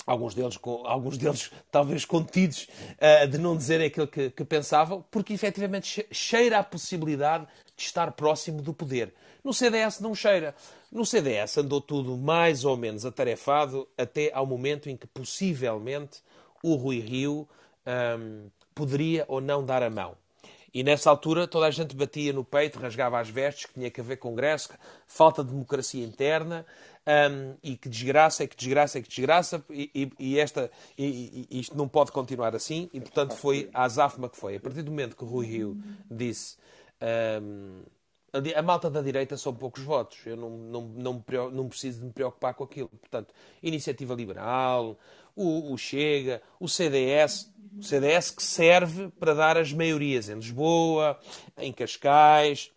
[0.07, 5.33] alguns deles, alguns deles talvez contidos uh, de não dizerem aquilo que, que, pensavam, porque
[5.33, 9.13] efetivamente cheira a possibilidade de estar próximo do poder.
[9.43, 10.55] No CDS não cheira.
[10.93, 16.21] No CDS andou tudo mais ou menos atarefado até ao momento em que possivelmente
[16.63, 17.49] o Rui Rio
[18.19, 20.17] um, poderia ou não dar a mão.
[20.73, 24.01] E nessa altura toda a gente batia no peito, rasgava as vestes, que tinha que
[24.01, 24.71] haver congresso,
[25.07, 26.65] falta de democracia interna,
[27.07, 31.47] um, e que desgraça, e que desgraça, e que desgraça, e, e, e esta, e,
[31.51, 34.57] isto não pode continuar assim, e portanto foi a azáfama que foi.
[34.57, 35.77] A partir do momento que Rui Rio
[36.11, 36.57] disse
[37.43, 37.83] um,
[38.33, 42.13] a, malta da direita são poucos votos, eu não, não, não, não preciso de me
[42.13, 42.89] preocupar com aquilo.
[42.89, 44.97] Portanto, Iniciativa Liberal,
[45.41, 51.19] o, o Chega, o CDS, o CDS que serve para dar as maiorias em Lisboa,
[51.57, 52.71] em Cascais,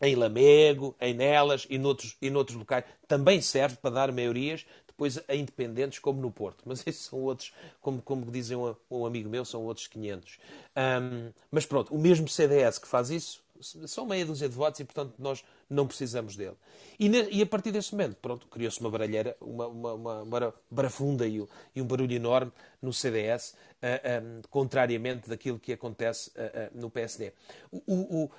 [0.00, 2.84] em Lamego, em Nelas e noutros, e noutros locais.
[3.08, 6.62] Também serve para dar maiorias depois a independentes, como no Porto.
[6.64, 10.38] Mas esses são outros, como, como dizem um, um amigo meu, são outros 500.
[10.76, 14.84] Um, mas pronto, o mesmo CDS que faz isso, são meia dúzia de votos e,
[14.84, 16.56] portanto, nós não precisamos dele.
[16.98, 21.26] E, e a partir desse momento, pronto, criou-se uma baralheira, uma, uma, uma, uma barafunda
[21.26, 21.44] e,
[21.74, 26.80] e, um barulho enorme no CDS, uh, ah, um, contrariamente daquilo que acontece uh, uh,
[26.80, 27.32] no PSD.
[27.70, 28.30] O, o,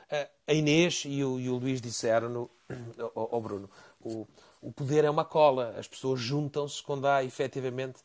[0.48, 2.50] a Inês e o, e o Luís disseram,
[3.16, 3.70] ao Bruno,
[4.02, 4.28] o,
[4.62, 8.00] o poder é uma cola, as pessoas juntam-se quando há efetivamente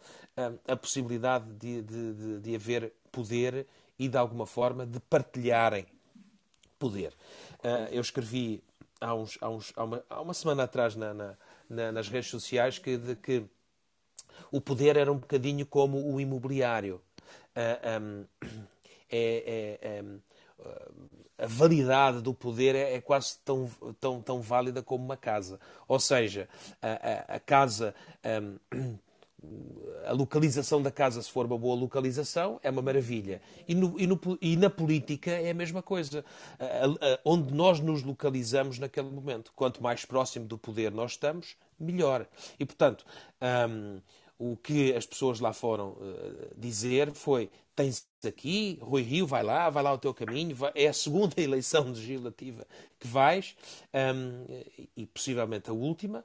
[0.66, 3.66] a possibilidade de, de, de, de haver poder
[3.98, 5.86] e, de alguma forma, de partilharem
[6.78, 7.14] poder.
[7.90, 8.62] eu escrevi
[9.00, 11.34] há, uns, há, uns, há, uma, há uma semana atrás na, na,
[11.68, 13.44] na, nas redes sociais que, de, que
[14.50, 17.00] o poder era um bocadinho como o imobiliário.
[17.56, 18.26] Uh, um,
[19.10, 20.04] é, é, é,
[21.38, 23.68] a validade do poder é, é, quase tão,
[24.00, 25.60] tão, tão válida como uma casa.
[25.86, 26.48] Ou seja,
[26.80, 28.58] a, a, a casa um,
[30.06, 33.40] a localização da casa, se for uma boa localização, é uma maravilha.
[33.66, 36.24] E, no, e, no, e na política é a mesma coisa.
[36.58, 39.52] A, a, onde nós nos localizamos naquele momento.
[39.54, 42.26] Quanto mais próximo do poder nós estamos, melhor.
[42.58, 43.04] E, portanto,
[43.70, 44.00] um,
[44.38, 49.70] o que as pessoas lá foram uh, dizer foi: tens aqui, Rui Rio, vai lá,
[49.70, 52.66] vai lá o teu caminho, vai, é a segunda eleição legislativa
[52.98, 53.56] que vais,
[53.94, 54.44] um,
[54.96, 56.24] e possivelmente a última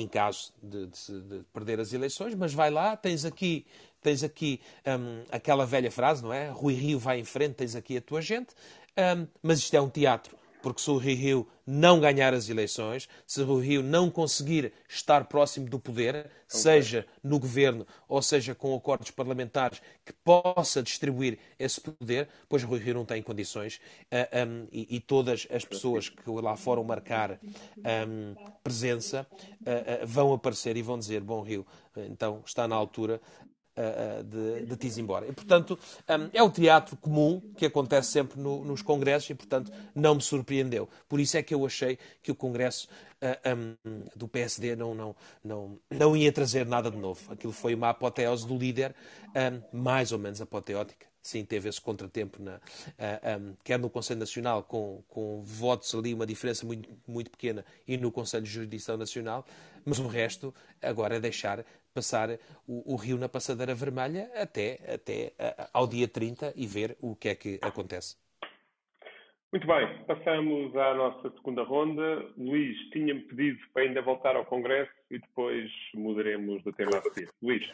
[0.00, 3.66] em caso de, de, de, perder as eleições, mas vai lá, tens aqui,
[4.02, 6.48] tens aqui um, aquela velha frase, não é?
[6.48, 8.54] Rui Rio vai em frente, tens aqui a tua gente,
[8.96, 13.42] um, mas isto é um teatro porque se o Rio não ganhar as eleições, se
[13.42, 19.10] o Rio não conseguir estar próximo do poder, seja no governo ou seja com acordos
[19.10, 24.46] parlamentares que possa distribuir esse poder, pois o Rui Rio não tem condições uh, ah,
[24.46, 27.38] um, e, e, todas as pessoas que lá foram marcar
[27.78, 31.64] um, presença uh, uh, vão aparecer e vão dizer: Bom Rio,
[31.96, 33.20] então está na altura
[34.24, 35.26] de, de te embora.
[35.26, 39.72] E, portanto, um, é o teatro comum que acontece sempre no, nos congressos e, portanto,
[39.94, 40.88] não me surpreendeu.
[41.08, 42.88] Por isso é que eu achei que o congresso
[43.22, 47.20] uh, um, do PSD não, não, não, não ia trazer nada de novo.
[47.32, 48.94] Aquilo foi uma apoteose do líder,
[49.28, 51.09] um, mais ou menos apoteótica.
[51.22, 56.14] Sim, teve esse contratempo, na, uh, um, quer no Conselho Nacional, com, com votos ali,
[56.14, 59.44] uma diferença muito, muito pequena, e no Conselho de Jurisdição Nacional,
[59.84, 62.30] mas o resto agora é deixar passar
[62.66, 65.32] o, o, rio na passadeira vermelha até, até
[65.72, 68.16] ao dia 30 e ver o que é que acontece.
[69.52, 72.24] Muito bem, passamos à nossa segunda ronda.
[72.38, 77.28] Luís, tinha-me pedido para ainda voltar ao Congresso e depois mudaremos do tema a seguir.
[77.42, 77.68] Luís.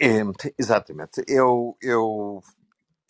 [0.00, 0.22] É,
[0.58, 1.22] exatamente.
[1.28, 2.42] Eu, eu,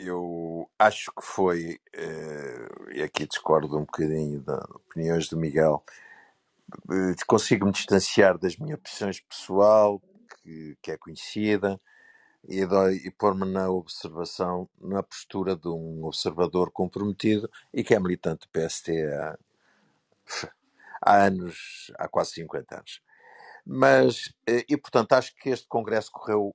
[0.07, 5.85] eu acho que foi, eh, e aqui discordo um bocadinho das opiniões do Miguel,
[6.91, 10.01] eh, consigo-me distanciar das minhas opções pessoal,
[10.43, 11.81] que, que é conhecida
[12.49, 12.62] e,
[13.07, 18.51] e pôr-me na observação, na postura de um observador comprometido e que é militante do
[18.51, 19.38] PST há,
[21.03, 23.03] há anos, há quase 50 anos.
[23.65, 26.55] Mas, eh, e portanto, acho que este Congresso correu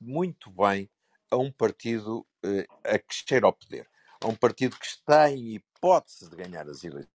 [0.00, 0.88] muito bem
[1.30, 3.88] a um partido eh, a que cheira ao poder,
[4.22, 7.08] a um partido que está em hipótese de ganhar as eleições.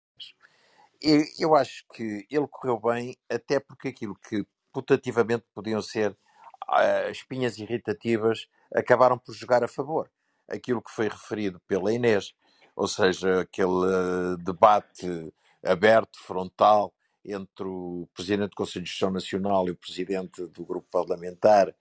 [1.01, 7.09] E eu acho que ele correu bem, até porque aquilo que putativamente podiam ser uh,
[7.09, 10.11] espinhas irritativas, acabaram por jogar a favor.
[10.47, 12.33] Aquilo que foi referido pela Inês,
[12.75, 16.93] ou seja, aquele uh, debate aberto, frontal,
[17.23, 21.73] entre o Presidente do Conselho de Gestão Nacional e o Presidente do Grupo Parlamentar,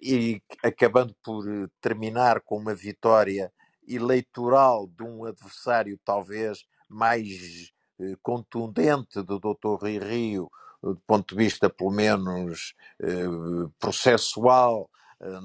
[0.00, 1.44] e acabando por
[1.80, 3.52] terminar com uma vitória
[3.86, 7.72] eleitoral de um adversário talvez mais
[8.22, 9.80] contundente do Dr.
[9.80, 10.50] Rui Rio,
[10.82, 13.24] do ponto de vista, pelo menos, eh,
[13.78, 15.40] processual, eh,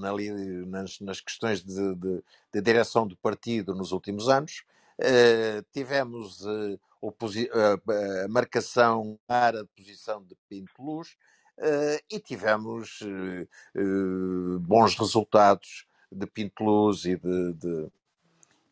[0.65, 4.63] nas, nas questões de, de, de, direção do partido nos últimos anos.
[4.99, 11.15] Eh, tivemos a marcação para a posição de Pinto Luz
[12.09, 12.99] e tivemos
[14.61, 17.91] bons resultados de Pinto Luz e de, de,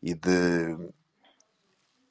[0.02, 0.76] e de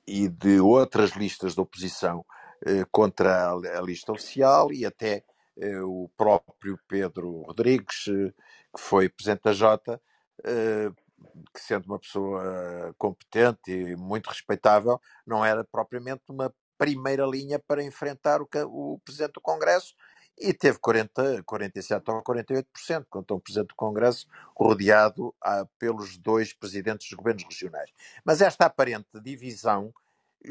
[0.08, 2.26] e de outras listas de oposição
[2.66, 5.24] eh, contra a, lista oficial e até
[5.58, 8.32] eh, o próprio Pedro Rodrigues, eh,
[8.76, 10.02] que foi presidente da Jota,
[10.44, 10.92] eh,
[11.54, 17.84] que sendo uma pessoa competente e muito respeitável, não era propriamente uma primeira linha para
[17.84, 19.96] enfrentar o, o presidente do Congresso
[20.38, 26.54] e teve 40, 47 ou 48%, contra um presidente do Congresso rodeado ah, pelos dois
[26.54, 27.92] presidentes dos governos regionais.
[28.24, 29.94] Mas esta aparente divisão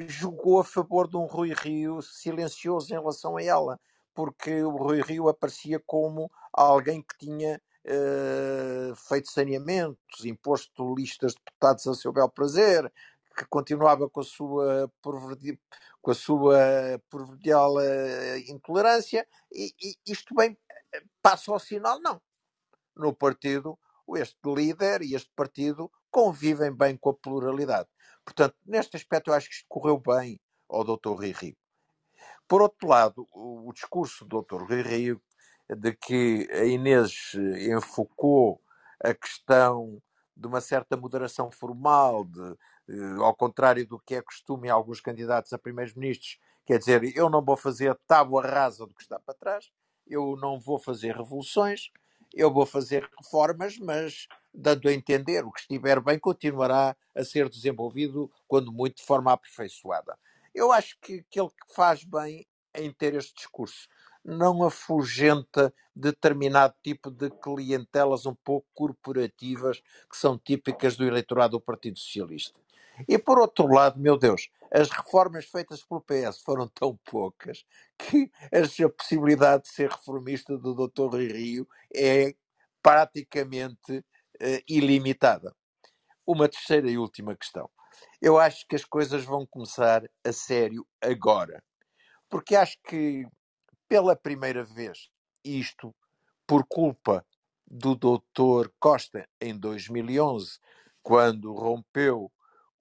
[0.07, 3.81] jogou a favor de um Rui Rio silencioso em relação a ela,
[4.14, 11.40] porque o Rui Rio aparecia como alguém que tinha uh, feito saneamentos, imposto listas de
[11.44, 12.90] deputados a seu bel prazer,
[13.37, 14.90] que continuava com a sua
[16.01, 16.59] com a sua
[17.09, 20.57] proverbial uh, intolerância, e, e, isto bem
[21.23, 22.20] passa ao sinal, não.
[22.94, 23.79] No partido,
[24.16, 27.88] este líder e este partido convivem bem com a pluralidade.
[28.25, 31.11] Portanto, neste aspecto, eu acho que isto correu bem ao Dr.
[31.11, 31.57] Rui Rio.
[32.47, 34.62] Por outro lado, o, discurso do Dr.
[34.62, 35.23] Rui Rio
[35.68, 37.33] de que a Inês
[37.70, 38.61] enfocou
[39.03, 40.01] a questão
[40.37, 42.57] de uma certa moderação formal, de, eh,
[43.20, 47.42] ao contrário do que é costume em alguns candidatos a primeiros-ministros, quer dizer, eu não
[47.42, 49.70] vou fazer tábua rasa do que está para trás,
[50.07, 51.90] eu não vou fazer revoluções,
[52.33, 57.49] eu vou fazer reformas, mas dando a entender o que estiver bem continuará a ser
[57.49, 60.18] desenvolvido, quando muito, de forma aperfeiçoada.
[60.55, 61.40] Eu acho que que
[61.75, 63.88] faz bem em ter este discurso
[64.25, 71.61] não afugenta determinado tipo de clientelas um pouco corporativas que são típicas do eleitorado do
[71.61, 72.59] Partido Socialista.
[73.09, 77.64] E por outro lado, meu Deus, as reformas feitas pelo PS foram tão poucas
[77.98, 81.11] que a possibilidade de ser reformista do Dr.
[81.11, 82.35] Rui Rio é
[82.83, 85.54] praticamente uh, ilimitada.
[86.26, 87.68] Uma terceira e última questão.
[88.20, 91.62] Eu acho que as coisas vão começar a sério agora.
[92.28, 93.26] Porque acho que
[93.88, 95.09] pela primeira vez,
[95.44, 95.94] isto
[96.46, 97.24] por culpa
[97.66, 98.70] do Dr.
[98.78, 100.59] Costa em 2011,
[101.02, 102.30] quando rompeu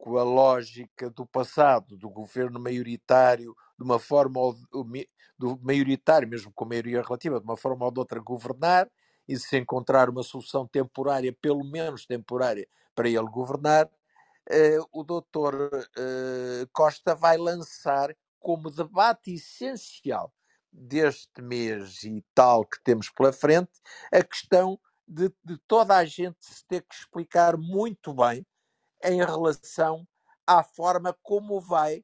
[0.03, 4.53] com a lógica do passado, do governo maioritário, de uma forma ou
[5.39, 8.91] do maioritário, mesmo com maioria relativa, de uma forma ou de outra governar
[9.25, 13.89] e se encontrar uma solução temporária, pelo menos temporária, para ele governar,
[14.49, 20.33] eh, o doutor eh, Costa vai lançar como debate essencial
[20.69, 23.71] deste mês e tal que temos pela frente
[24.11, 28.45] a questão de, de toda a gente se ter que explicar muito bem
[29.03, 30.07] em relação
[30.47, 32.03] à forma como vai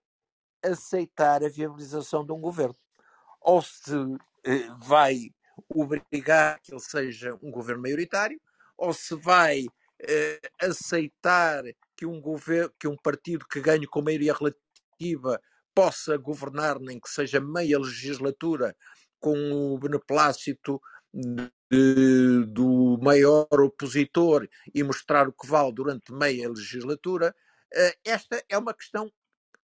[0.63, 2.75] aceitar a viabilização de um governo.
[3.41, 3.93] Ou se
[4.45, 5.29] eh, vai
[5.69, 8.39] obrigar que ele seja um governo maioritário,
[8.77, 9.65] ou se vai
[10.01, 11.63] eh, aceitar
[11.95, 12.21] que um,
[12.79, 15.41] que um partido que ganhe com maioria relativa
[15.73, 18.75] possa governar, nem que seja meia legislatura,
[19.19, 20.81] com o beneplácito
[21.13, 27.35] de, do maior opositor e mostrar o que vale durante meia legislatura,
[27.73, 29.11] eh, esta é uma questão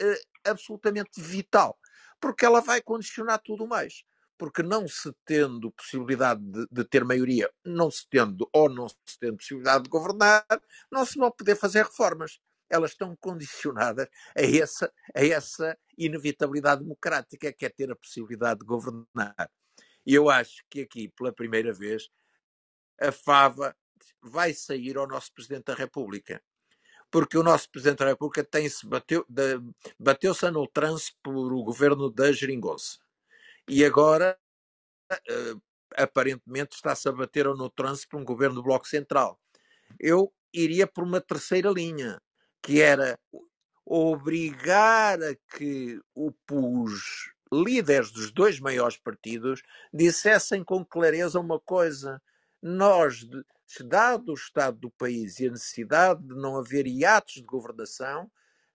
[0.00, 1.79] eh, absolutamente vital,
[2.20, 4.05] porque ela vai condicionar tudo mais.
[4.38, 8.96] Porque não se tendo possibilidade de, de, ter maioria, não se tendo ou não se
[9.20, 10.46] tendo possibilidade de governar,
[10.90, 12.40] não se vão poder fazer reformas.
[12.70, 18.66] Elas estão condicionadas a essa, a essa inevitabilidade democrática, que é ter a possibilidade de
[18.66, 19.50] governar.
[20.11, 22.11] E eu acho que aqui, pela primeira vez,
[23.01, 23.77] a fava
[24.20, 26.42] vai sair ao nosso Presidente da República.
[27.12, 29.25] Porque o nosso Presidente da República tem-se bateu,
[29.96, 32.99] bateu-se a no trance por o governo da Geringonça.
[33.68, 34.37] E agora,
[35.12, 35.62] uh,
[35.96, 39.40] aparentemente, está-se a bater no trance por um governo do Bloco Central.
[39.96, 42.20] Eu iria por uma terceira linha,
[42.61, 43.16] que era
[43.87, 49.62] obrigar a que os líderes dos dois maiores partidos
[49.93, 52.22] dissessem com clareza uma coisa:
[52.62, 53.27] nós,
[53.81, 58.31] dado o estado do país e a necessidade de não haver hiatos de governação,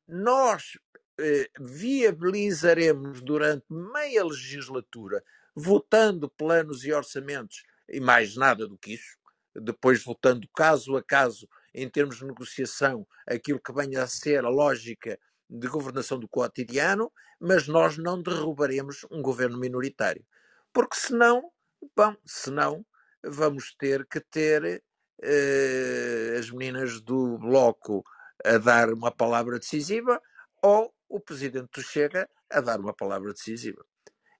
[0.07, 0.77] nós
[1.17, 5.23] eh, viabilizaremos durante meia legislatura,
[5.55, 9.17] votando planos e orçamentos, e mais nada do que isso,
[9.55, 14.49] depois votando caso a caso, em termos de negociação, aquilo que venha a ser a
[14.49, 15.17] lógica
[15.49, 20.25] de governação do cotidiano, mas nós não derrubaremos um governo minoritário.
[20.73, 21.51] Porque senão,
[21.95, 22.85] bom, senão
[23.23, 24.83] vamos ter que ter
[25.21, 28.03] eh, as meninas do Bloco
[28.43, 30.21] a dar uma palavra decisiva
[30.61, 33.85] ou o presidente do Chega a dar uma palavra decisiva.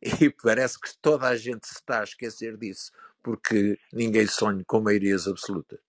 [0.01, 2.91] E parece que toda a gente se está a esquecer disso,
[3.23, 5.79] porque ninguém sonha com maiorias absolutas.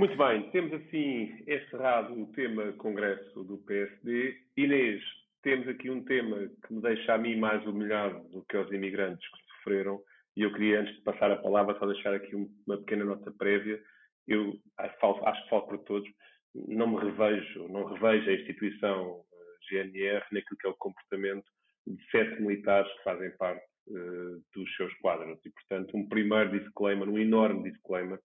[0.00, 4.34] Muito bem, temos assim encerrado o tema Congresso do PSD.
[4.56, 5.02] Inês,
[5.42, 9.28] temos aqui um tema que me deixa a mim mais humilhado do que aos imigrantes
[9.30, 10.00] que sofreram.
[10.34, 13.78] E eu queria, antes de passar a palavra, só deixar aqui uma pequena nota prévia.
[14.26, 16.08] Eu acho, que falo por todos,
[16.54, 21.44] não me revejo, não revejo a instituição eh, GNR naquilo que é o comportamento
[21.86, 25.38] de sete militares que fazem parte uh, dos seus quadros.
[25.44, 28.18] E, portanto, um primeiro disclaimer, um enorme disclaimer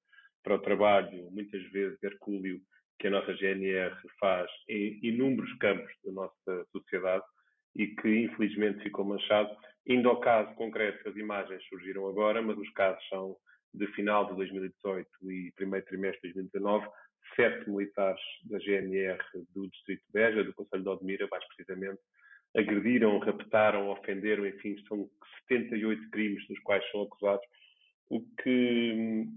[0.46, 2.62] para o trabalho, muitas vezes hercúleo,
[3.00, 7.26] que a nossa GNR faz em inúmeros campos da nossa sociedade
[7.76, 9.50] e que infelizmente ficou manchado.
[9.88, 13.36] Indo ao caso concreto, as imagens surgiram agora, mas os casos são
[13.74, 16.88] de final de 2018 e primeiro trimestre de 2019,
[17.36, 19.18] sete militares da GNR
[19.54, 22.00] do Distrito de Beja, do Conselho de Odmira, mais precisamente,
[22.56, 25.10] agrediram, raptaram, ofenderam, enfim, são
[25.50, 27.46] 78 crimes dos quais são acusados,
[28.10, 29.28] o que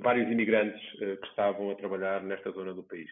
[0.00, 3.10] vários imigrantes uh, que estavam a trabalhar nesta zona do país.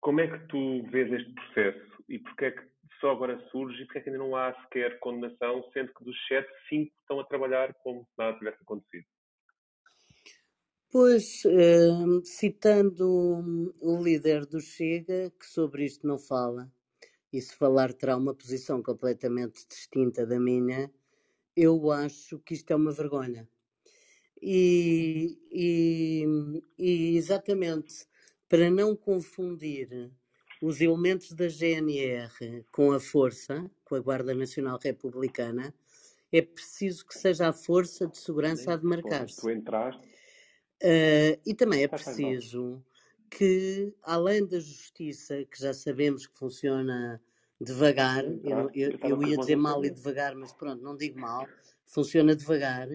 [0.00, 2.62] Como é que tu vês este processo e porquê é que
[3.00, 6.16] só agora surge e porquê é que ainda não há sequer condenação, sendo que dos
[6.28, 9.04] sete, cinco estão a trabalhar como se nada tivesse acontecido?
[10.90, 16.70] Pois, eh, citando o líder do Chega, que sobre isto não fala,
[17.32, 20.90] e se falar terá uma posição completamente distinta da minha,
[21.56, 23.48] eu acho que isto é uma vergonha.
[24.40, 26.24] E, e,
[26.78, 28.06] e exatamente
[28.48, 30.10] para não confundir
[30.62, 35.74] os elementos da GNR com a força, com a Guarda Nacional Republicana,
[36.32, 39.40] é preciso que seja a força de segurança a demarcar-se.
[39.40, 40.06] Tu entraste.
[40.82, 42.84] Uh, e também é preciso
[43.30, 47.20] que, além da justiça, que já sabemos que funciona
[47.60, 51.46] devagar, eu, eu, eu ia dizer mal e devagar, mas pronto, não digo mal,
[51.86, 52.88] funciona devagar,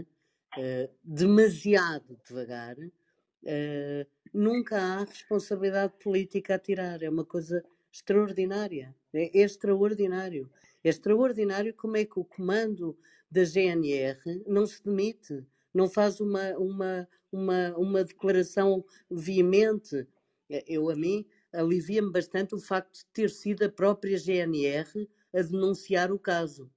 [0.58, 7.02] uh, demasiado devagar, uh, nunca há responsabilidade política a tirar.
[7.02, 8.96] É uma coisa extraordinária.
[9.14, 10.50] É extraordinário.
[10.84, 12.98] É extraordinário como é que o comando
[13.30, 20.08] da GNR não se demite, não faz uma, uma, uma, uma declaração veemente.
[20.68, 26.12] Eu, a mim, alivia-me bastante o facto de ter sido a própria GNR a denunciar
[26.12, 26.70] o caso.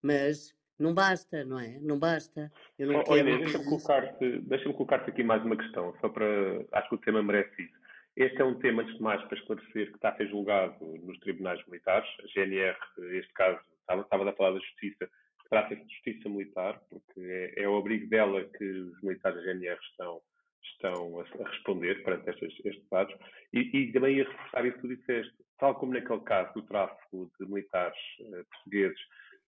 [0.00, 1.78] Mas não basta, não é?
[1.80, 2.52] Não basta.
[2.78, 3.28] Eu não oh, quero.
[3.28, 6.26] Inês, deixa-me colocar-te deixa colocar aqui mais uma questão, só para.
[6.72, 7.82] Acho que o tema merece isso.
[8.16, 11.18] Este é um tema, antes de mais, para esclarecer que está a ser julgado nos
[11.20, 12.08] tribunais militares.
[12.22, 15.08] A GNR, neste caso, estava, estava a falar da justiça,
[15.48, 19.78] trata-se de justiça militar, porque é, é o abrigo dela que os militares da GNR
[19.90, 20.20] estão,
[20.62, 23.14] estão a, a responder perante estes, estes dados.
[23.52, 25.34] E, e, também ia reforçar isso que tu disseste.
[25.58, 29.00] Tal como naquele caso do tráfico de militares uh, portugueses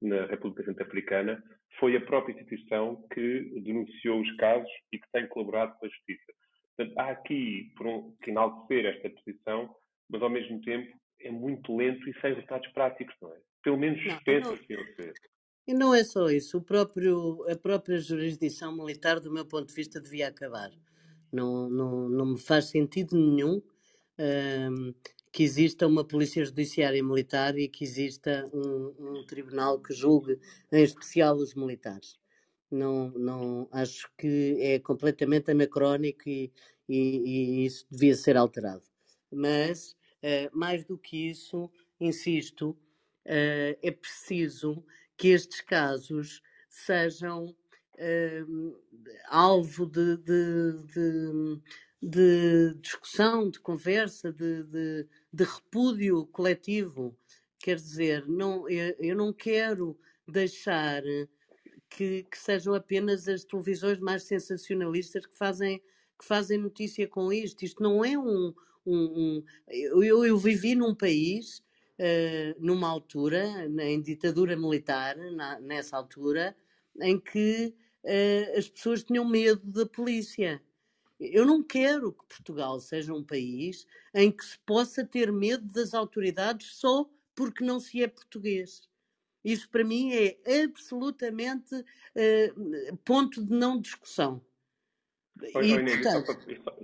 [0.03, 1.43] na República Centro-Africana,
[1.79, 6.33] foi a própria instituição que denunciou os casos e que tem colaborado com a Justiça.
[6.77, 9.75] Portanto, há aqui, por um, que enaltecer esta posição,
[10.09, 13.39] mas ao mesmo tempo é muito lento e sem resultados práticos, não é?
[13.63, 15.15] Pelo menos tenta-se ser.
[15.67, 19.75] E não é só isso, o próprio, a própria jurisdição militar, do meu ponto de
[19.75, 20.71] vista, devia acabar.
[21.33, 23.63] Não, não, não me faz sentido nenhum
[24.19, 24.95] um,
[25.33, 30.39] que exista uma polícia judiciária militar e que exista um, um tribunal que julgue,
[30.71, 32.19] em especial, os militares.
[32.71, 36.53] Não, não acho que é completamente anacrónico e,
[36.89, 38.83] e, e isso devia ser alterado.
[39.31, 44.85] Mas, uh, mais do que isso, insisto, uh, é preciso
[45.17, 48.81] que estes casos sejam uh,
[49.29, 51.63] alvo de, de, de,
[52.03, 57.17] de, discussão, de conversa, de, de, de repúdio coletivo.
[57.61, 59.97] Quer dizer, não, eu, eu não quero
[60.27, 61.03] deixar
[61.89, 65.79] que, que, sejam apenas as televisões mais sensacionalistas que fazem,
[66.19, 67.65] que fazem notícia com isto.
[67.65, 68.53] Isto não é um.
[68.85, 71.59] um, um eu, eu, vivi num país,
[72.01, 73.47] uh, numa altura,
[73.81, 76.57] em ditadura militar, na, nessa altura,
[77.01, 77.73] em que
[78.05, 80.61] uh, as pessoas tinham medo da polícia.
[81.31, 85.95] Eu não quero que Portugal seja um país em que se possa ter medo das
[85.95, 88.89] autoridades só porque não se é português.
[89.45, 94.45] Isso para mim é absolutamente uh, ponto de não discussão.
[95.55, 96.83] Oi, e, Inês, portanto,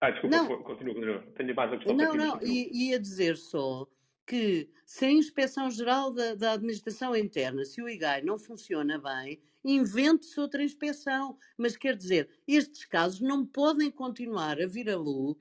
[0.00, 1.26] Ah, desculpa, não, continua, continua.
[1.36, 3.88] Tenho mais a questão Não, não, ia dizer só
[4.26, 9.40] que se a Inspeção Geral da, da Administração Interna, se o IGAI não funciona bem,
[9.64, 11.38] invente-se outra inspeção.
[11.56, 15.36] Mas quer dizer, estes casos não podem continuar a vir à luz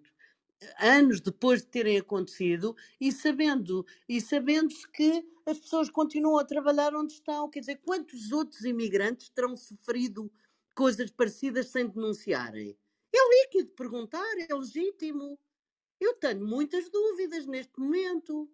[0.80, 6.96] anos depois de terem acontecido e sabendo e sabendo-se que as pessoas continuam a trabalhar
[6.96, 7.50] onde estão.
[7.50, 10.32] Quer dizer, quantos outros imigrantes terão sofrido
[10.74, 12.78] coisas parecidas sem denunciarem?
[13.14, 15.38] É líquido perguntar, é legítimo.
[16.00, 18.50] Eu tenho muitas dúvidas neste momento.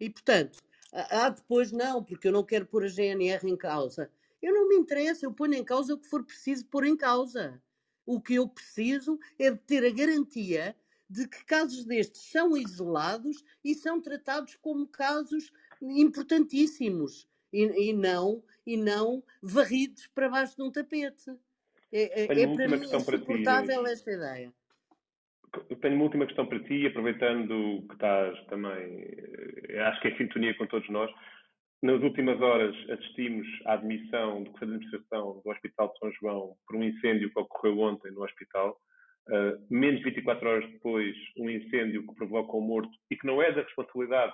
[0.00, 0.58] E, portanto,
[0.92, 4.10] ah, depois não, porque eu não quero pôr a GNR em causa.
[4.40, 7.60] Eu não me interessa, eu ponho em causa o que for preciso pôr em causa.
[8.06, 10.74] O que eu preciso é de ter a garantia
[11.10, 18.42] de que casos destes são isolados e são tratados como casos importantíssimos e, e não,
[18.66, 21.30] e não varridos para baixo de um tapete.
[21.90, 24.52] É, é, é para mim insuportável esta ideia.
[25.80, 29.04] Tenho uma última questão para ti, aproveitando que estás também,
[29.68, 31.10] eh, acho que é sintonia com todos nós.
[31.82, 36.56] Nas últimas horas assistimos à admissão do Conselho de Administração do Hospital de São João
[36.66, 38.76] por um incêndio que ocorreu ontem no hospital.
[39.28, 43.40] Uh, menos de 24 horas depois, um incêndio que provoca um morto e que não
[43.40, 44.32] é da responsabilidade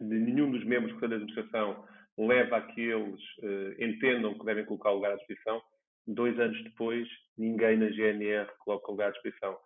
[0.00, 1.84] de nenhum dos membros do Conselho de Administração,
[2.16, 5.60] leva a que eles uh, entendam que devem colocar o lugar à disposição.
[6.06, 7.06] Dois anos depois,
[7.36, 9.58] ninguém na GNR coloca o lugar à disposição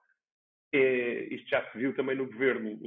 [0.77, 2.79] é, isto já se viu também no governo.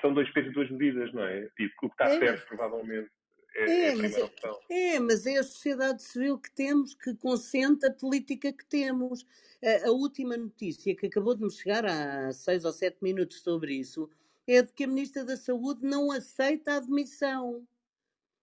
[0.00, 1.48] São dois pesos e duas medidas, não é?
[1.58, 2.18] E o que está é.
[2.18, 3.10] certo, provavelmente,
[3.54, 4.60] é, é, é a primeira é, opção.
[4.70, 9.26] É, mas é a sociedade civil que temos que consente a política que temos.
[9.62, 13.74] A, a, última notícia que acabou de me chegar há seis ou sete minutos sobre
[13.74, 14.08] isso
[14.46, 17.66] é de que a Ministra da Saúde não aceita a admissão.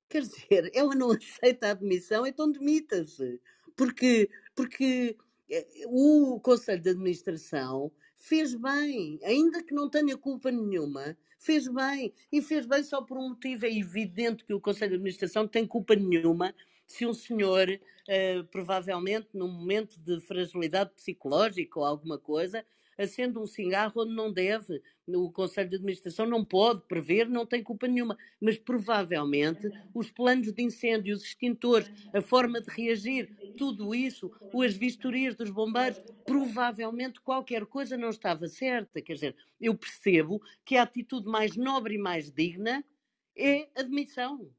[0.09, 3.41] Quer dizer, ela não aceita a admissão, então demita-se.
[3.75, 5.17] Porque, porque
[5.49, 12.13] eh, o Conselho de Administração fez bem, ainda que não tenha culpa nenhuma, fez bem.
[12.31, 13.65] E fez bem só por um motivo.
[13.65, 16.53] É evidente que o Conselho de Administração tem culpa nenhuma
[16.85, 22.65] se um senhor, uh, provavelmente num momento de fragilidade psicológica ou alguma coisa,
[22.97, 24.81] acende um cigarro onde não deve.
[25.07, 28.17] O Conselho de Administração não pode prever, não tem culpa nenhuma.
[28.41, 34.31] Mas provavelmente os planos de incêndio, os extintores, a forma de reagir, tudo isso,
[34.63, 39.01] as vistorias dos bombeiros, provavelmente qualquer coisa não estava certa.
[39.01, 42.83] Quer dizer, eu percebo que a atitude mais nobre e mais digna
[43.35, 44.51] é admissão.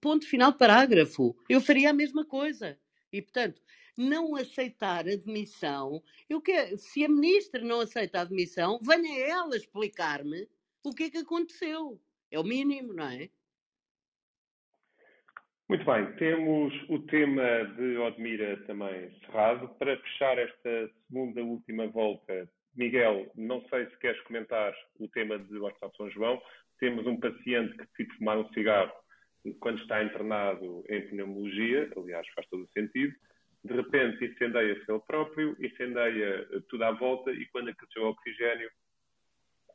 [0.00, 1.36] Ponto final, parágrafo.
[1.48, 2.78] Eu faria a mesma coisa.
[3.12, 3.60] E, portanto,
[3.98, 9.56] não aceitar a demissão, eu quero, se a ministra não aceita a demissão, venha ela
[9.56, 10.48] explicar-me
[10.84, 12.00] o que é que aconteceu.
[12.30, 13.28] É o mínimo, não é?
[15.68, 19.68] Muito bem, temos o tema de Odmira também cerrado.
[19.74, 25.58] Para fechar esta segunda última volta, Miguel, não sei se queres comentar o tema de
[25.58, 26.40] Hospital São João.
[26.78, 28.92] Temos um paciente que decide fumar um cigarro
[29.60, 33.14] quando está internado em pneumologia, aliás, faz todo o sentido
[33.64, 38.70] de repente incendeia-se ele próprio, incendeia eh, tudo à volta e quando acresceu o oxigênio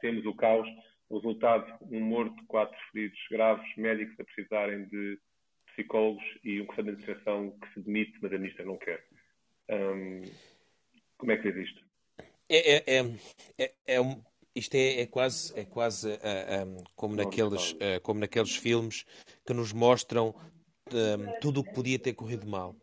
[0.01, 0.67] temos o caos,
[1.09, 5.17] o resultado, um morto, quatro feridos graves, médicos a precisarem de
[5.67, 9.05] psicólogos e um conselho de administração que se demite, mas a ministra não quer.
[11.17, 11.81] Como é que vês isto?
[12.49, 13.17] É, é, é,
[13.57, 14.21] é, é um,
[14.55, 19.05] isto é, é, quase, é quase uh, eh, um, como, naqueles, uh, como naqueles filmes
[19.45, 20.35] que nos mostram
[21.41, 22.75] tudo o que podia ter corrido mal.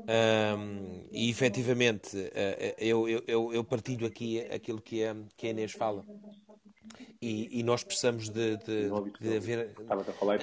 [0.00, 5.72] Um, e efetivamente, uh, eu, eu, eu, partilho aqui aquilo que a, que a Inês
[5.72, 6.04] fala.
[7.22, 8.88] E, e nós precisamos de, de,
[9.20, 9.74] de haver.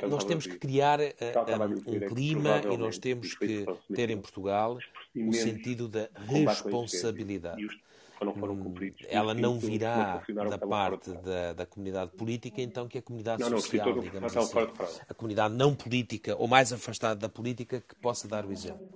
[0.10, 4.78] Nós temos que criar um clima e nós temos que ter em Portugal
[5.16, 7.68] o sentido da responsabilidade
[8.18, 9.06] foram, foram hum, cumpridos.
[9.10, 13.96] Ela não virá da parte da, da, comunidade política, então que a comunidade não, social,
[13.96, 14.58] não, digamos assim,
[15.08, 18.88] a comunidade não política ou mais afastada da política que possa dar o exemplo.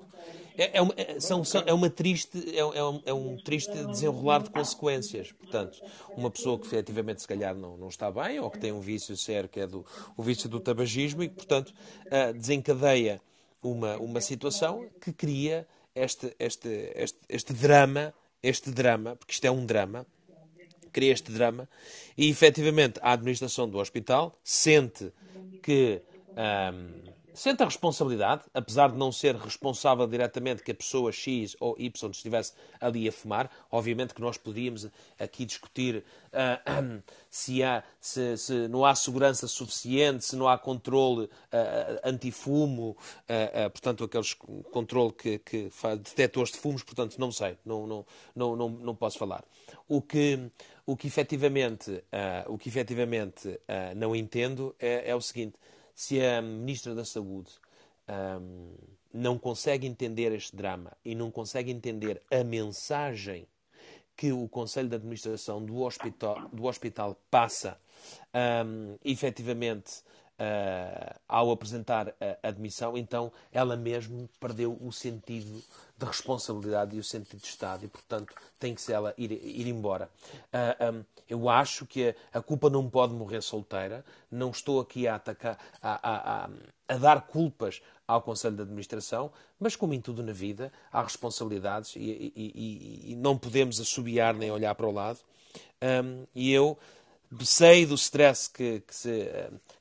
[0.58, 3.72] É, é, uma, é, são, são, é uma triste, é, é, um, é um triste
[3.86, 5.32] desenrolar de consequências.
[5.32, 5.80] Portanto,
[6.16, 9.16] uma pessoa que efetivamente se calhar não, não está bem ou que tem um vício
[9.16, 9.86] sério que é do,
[10.18, 11.74] o vício do tabagismo e que, portanto,
[12.08, 13.22] uh, desencadeia
[13.64, 19.52] uma, uma situação que cria este, este, este, este drama este drama, porque isto é
[19.52, 20.06] um drama,
[20.92, 21.70] cria este drama,
[22.18, 25.12] e efetivamente a administração do hospital sente
[25.62, 26.02] que
[26.36, 31.76] um, sente a responsabilidade, apesar de não ser responsável diretamente que a pessoa X ou
[31.80, 33.50] Y estivesse ali a fumar.
[33.72, 34.88] Obviamente que nós podíamos
[35.20, 36.04] aqui discutir
[36.34, 41.30] uh, se, há, se, se, não há segurança suficiente, se não há controle uh,
[42.04, 44.34] antifumo, uh, portanto, aqueles
[44.72, 48.06] controle que, que faz, detectores de fumos, portanto, não sei, não, não,
[48.36, 49.44] não, não, não posso falar.
[49.88, 50.40] O que,
[50.86, 52.04] o que efetivamente,
[52.48, 53.60] o que efetivamente
[53.96, 55.58] não entendo é, é o seguinte
[56.02, 57.52] se a Ministra da Saúde
[58.10, 58.74] um,
[59.14, 63.48] não consegue entender este drama e não consegue entender a mensagem
[64.18, 67.80] que o Conselho de Administração do hospital, do hospital passa
[68.66, 70.02] um, efetivamente
[70.42, 75.62] uh, ao apresentar a admissão, então ela mesmo perdeu o sentido
[75.98, 79.68] de responsabilidade e o sentido de Estado e, portanto, tem que se ela ir, ir
[79.68, 80.10] embora.
[80.52, 84.04] Uh, um, eu acho que a, a, culpa não pode morrer solteira.
[84.30, 86.50] Não estou aqui a atacar, a, a,
[86.88, 91.96] a, dar culpas ao Conselho de Administração, mas como em tudo na vida, há responsabilidades
[91.96, 95.20] e, e, e, e não podemos assobiar nem olhar para o lado.
[95.82, 96.78] Um, e eu
[97.42, 99.32] sei do stress que, que, se,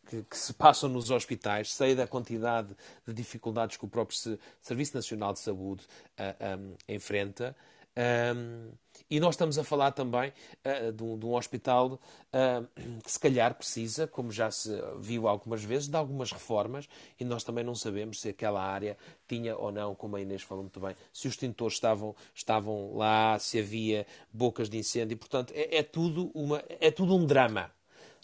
[0.09, 2.77] que, que, se passam nos hospitais, sei da quantidade
[3.07, 4.17] de dificuldades que o próprio
[4.61, 5.85] Serviço Nacional de Saúde
[6.19, 7.57] uh, um, enfrenta.
[7.97, 8.71] Um,
[9.11, 10.33] e nós estamos a falar também
[10.65, 15.27] uh, de, um, de, um, hospital uh, que se calhar precisa, como já se viu
[15.27, 16.89] algumas vezes, de algumas reformas
[17.19, 18.97] e nós também não sabemos se aquela área
[19.27, 23.39] tinha ou não, como a Inês falou muito bem, se os extintores estavam, estavam lá,
[23.39, 25.17] se havia bocas de incêndio.
[25.17, 27.71] Portanto, é, é, tudo uma, é tudo um drama.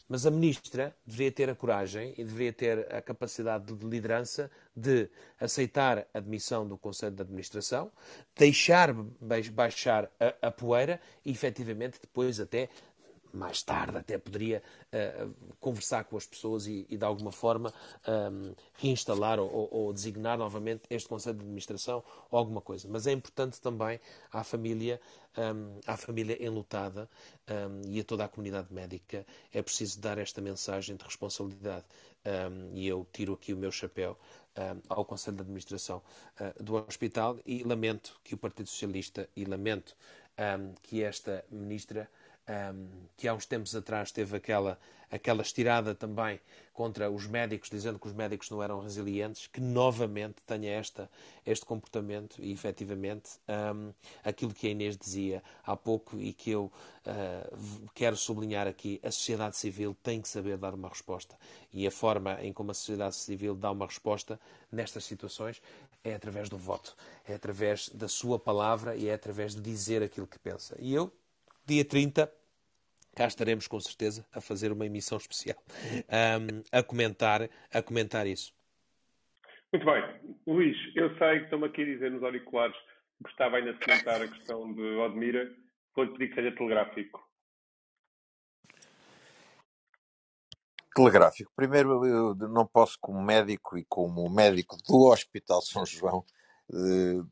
[0.09, 5.11] Mas a ministra deveria ter a coragem e deveria ter a capacidade de liderança de
[5.41, 7.91] aceitar a admissão do Conselho de Administração,
[8.37, 8.93] deixar
[9.51, 12.69] baixar a, a poeira e, efetivamente, depois até
[13.37, 14.63] mais tarde até poderia
[14.93, 17.73] uh, conversar com as pessoas e, e de alguma forma
[18.09, 22.89] um, reinstalar ou, ou, designar novamente este Conselho de Administração ou alguma coisa.
[22.91, 24.01] Mas é importante também
[24.33, 25.01] à família,
[25.37, 27.09] um, à família enlutada
[27.49, 31.85] um, e a toda a comunidade médica, é preciso dar esta mensagem de responsabilidade.
[32.73, 34.19] e eu tiro aqui o meu chapéu
[34.89, 36.03] ao Conselho de Administração
[36.41, 39.95] uh, do Hospital e lamento que o Partido Socialista e lamento
[40.83, 42.11] que esta ministra
[42.49, 44.79] um, que há uns tempos atrás teve aquela,
[45.11, 46.41] aquela estirada também
[46.73, 51.11] contra os médicos, dizendo que os médicos não eram resilientes, que novamente tenha esta,
[51.45, 53.93] este comportamento e, efetivamente, um,
[54.23, 56.65] aquilo que a Inês dizia há pouco e que eu
[57.07, 61.37] uh, quero sublinhar aqui, a sociedade civil tem que saber dar uma resposta.
[61.73, 64.39] E a forma em como a sociedade civil dá uma resposta
[64.71, 65.63] nestas situações
[66.05, 66.95] é através do voto,
[67.27, 70.77] é através da sua palavra e é através de dizer aquilo que pensa.
[70.79, 71.11] E eu,
[71.67, 72.33] dia 30,
[73.15, 78.53] cá estaremos com certeza a fazer uma emissão especial um, a, comentar, a comentar isso.
[79.73, 80.37] Muito bem.
[80.47, 84.23] Luís, eu sei que estão-me aqui a dizer nos auriculares que gostava ainda de comentar
[84.23, 85.53] a questão de Odmira.
[85.95, 87.27] Vou-lhe pedir que seja telegráfico.
[90.95, 91.53] Telegráfico.
[91.55, 96.25] Primeiro, eu não posso, como médico e como médico do Hospital São João,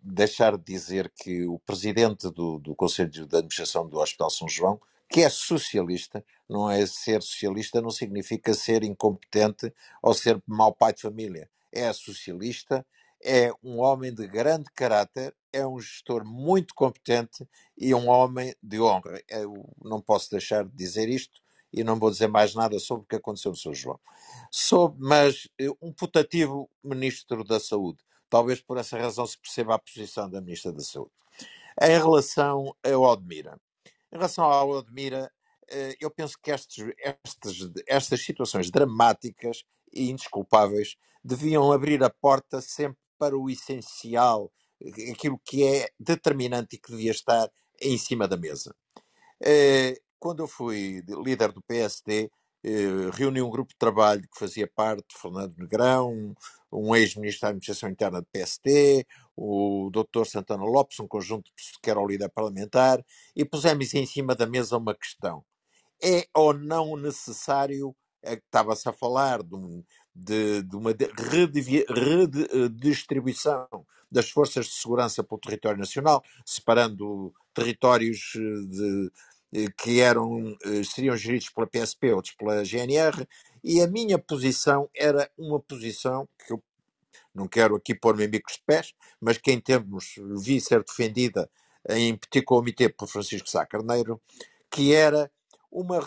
[0.02, 4.80] deixar de dizer que o presidente do, do Conselho de Administração do Hospital São João,
[5.08, 9.72] que é socialista, não é ser socialista não significa ser incompetente
[10.02, 11.48] ou ser mau pai de família.
[11.72, 12.86] É socialista,
[13.22, 18.80] é um homem de grande caráter, é um gestor muito competente e um homem de
[18.80, 19.20] honra.
[19.28, 23.06] Eu não posso deixar de dizer isto e não vou dizer mais nada sobre o
[23.06, 23.98] que aconteceu no São João.
[24.50, 29.78] Sobre, mas eh, um putativo ministro da Saúde Talvez por essa razão se perceba a
[29.78, 31.12] posição da Ministra da Saúde.
[31.80, 33.60] Em relação a Odmira.
[34.12, 35.30] Em relação a Odmira,
[35.68, 36.84] eh, eu penso que estes,
[37.24, 44.52] estes, estas situações dramáticas e indesculpáveis deviam abrir a porta sempre para o essencial,
[45.10, 47.50] aquilo que é determinante e que devia estar
[47.80, 48.74] em cima da mesa.
[49.42, 52.30] Eh, quando eu fui líder do PSD, eh,
[53.12, 56.34] reuni um grupo de trabalho que fazia parte de Fernando Negrão,
[56.72, 59.06] um ex-ministro da Administração Interna do PST,
[59.36, 60.24] o Dr.
[60.24, 61.50] Santana Lopes, um conjunto
[61.82, 63.04] que era o líder parlamentar,
[63.36, 65.44] e pusemos em cima da mesa uma questão.
[66.02, 69.82] É ou não necessário, é, estava-se a falar de, um,
[70.14, 73.66] de, de uma redistribuição
[74.10, 79.10] das forças de segurança pelo território nacional, separando territórios eh, de, eh,
[79.78, 83.26] que eram, eh, seriam geridos pela PSP, outros pela GNR,
[83.62, 86.62] e a minha posição era uma posição que eu
[87.34, 91.50] não quero aqui pôr-me em bicos de pés, mas que em termos vi ser defendida
[91.88, 94.20] em petit comité por Francisco Sá Carneiro,
[94.70, 95.30] que era
[95.70, 96.00] uma.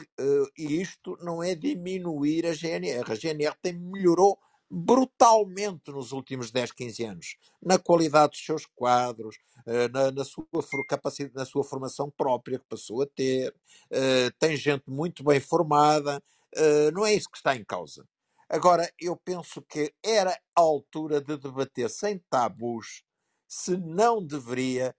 [0.58, 3.12] E isto não é diminuir a GNR.
[3.12, 4.39] A GNR tem, melhorou
[4.70, 10.45] brutalmente nos últimos 10, 15 anos, na qualidade dos seus quadros, eh, na, na, sua
[10.88, 13.55] capacidade, na sua formação própria que passou a ter,
[13.89, 16.22] eh, tem gente muito bem formada,
[16.53, 18.05] eh, não é isso que está em causa.
[18.49, 23.03] Agora, eu penso que era a altura de debater sem tabus
[23.47, 24.95] se não deveria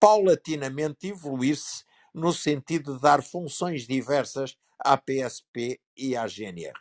[0.00, 6.74] paulatinamente evoluir-se no sentido de dar funções diversas à PSP e à GNR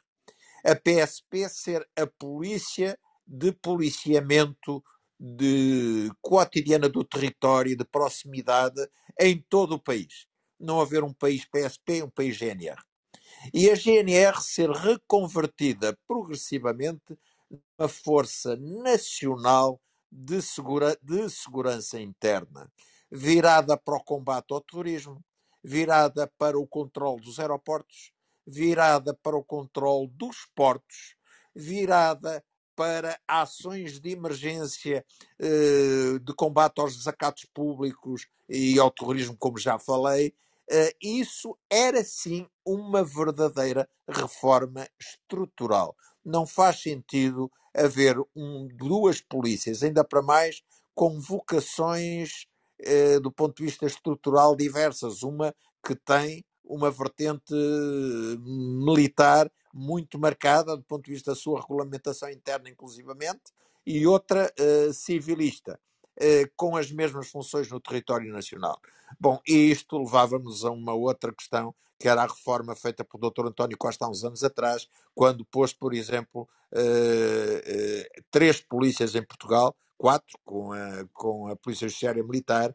[0.65, 4.83] a PSP ser a polícia de policiamento
[5.19, 8.81] de cotidiana do território, de proximidade
[9.19, 10.27] em todo o país.
[10.59, 12.81] Não haver um país PSP, um país GNR.
[13.53, 17.17] e a GNR ser reconvertida progressivamente
[17.49, 19.81] numa força nacional
[20.11, 22.71] de, segura, de segurança interna,
[23.11, 25.23] virada para o combate ao terrorismo,
[25.63, 28.11] virada para o controle dos aeroportos,
[28.49, 31.15] virada para o controle dos portos,
[31.55, 32.43] virada
[32.75, 35.05] para ações de emergência
[35.37, 40.33] eh, de combate aos desacatos públicos e ao terrorismo, como já falei,
[40.71, 45.93] eh, isso era sim uma verdadeira reforma estrutural.
[46.23, 50.61] Não faz sentido haver um, duas polícias, ainda para mais
[50.95, 52.45] com vocações
[52.79, 55.21] eh, do ponto de vista estrutural diversas.
[55.21, 55.53] Uma
[55.85, 57.53] que tem uma vertente
[58.39, 63.51] militar muito marcada do ponto de vista da sua regulamentação interna, inclusivamente,
[63.85, 65.79] e outra uh, civilista,
[66.17, 68.79] uh, com as mesmas funções no território nacional.
[69.19, 73.47] Bom, e isto levava-nos a uma outra questão, que era a reforma feita pelo Dr.
[73.47, 79.75] António Costa há uns anos atrás, quando pôs, por exemplo, uh, três polícias em Portugal,
[79.97, 82.73] quatro, com a, com a Polícia Judiciária Militar,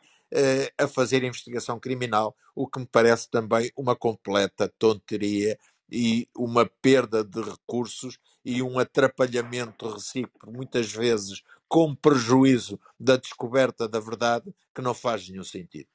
[0.79, 5.57] a fazer investigação criminal, o que me parece também uma completa tonteria
[5.91, 13.89] e uma perda de recursos e um atrapalhamento recíproco, muitas vezes com prejuízo da descoberta
[13.89, 15.89] da verdade, que não faz nenhum sentido.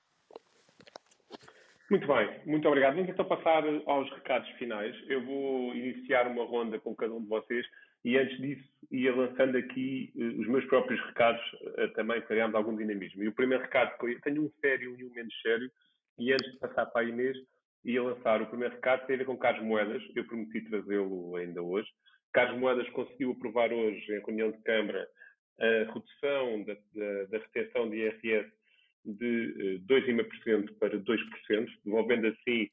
[1.89, 2.95] Muito bem, muito obrigado.
[2.95, 4.95] Vamos então passar aos recados finais.
[5.07, 7.65] Eu vou iniciar uma ronda com cada um de vocês
[8.03, 12.75] e antes disso ia lançando aqui uh, os meus próprios recados, uh, também criando algum
[12.75, 13.23] dinamismo.
[13.23, 15.69] E o primeiro recado, tenho um sério e um menos sério,
[16.17, 17.37] e antes de passar para a Inês,
[17.83, 21.61] ia lançar o primeiro recado, tem a ver com Carlos Moedas, eu prometi trazê-lo ainda
[21.61, 21.87] hoje.
[22.33, 25.07] Carlos Moedas conseguiu aprovar hoje, em reunião de Câmara,
[25.59, 28.49] a redução da, da, da retenção de IRS
[29.05, 32.69] de 2,5% uh, para 2%, devolvendo assim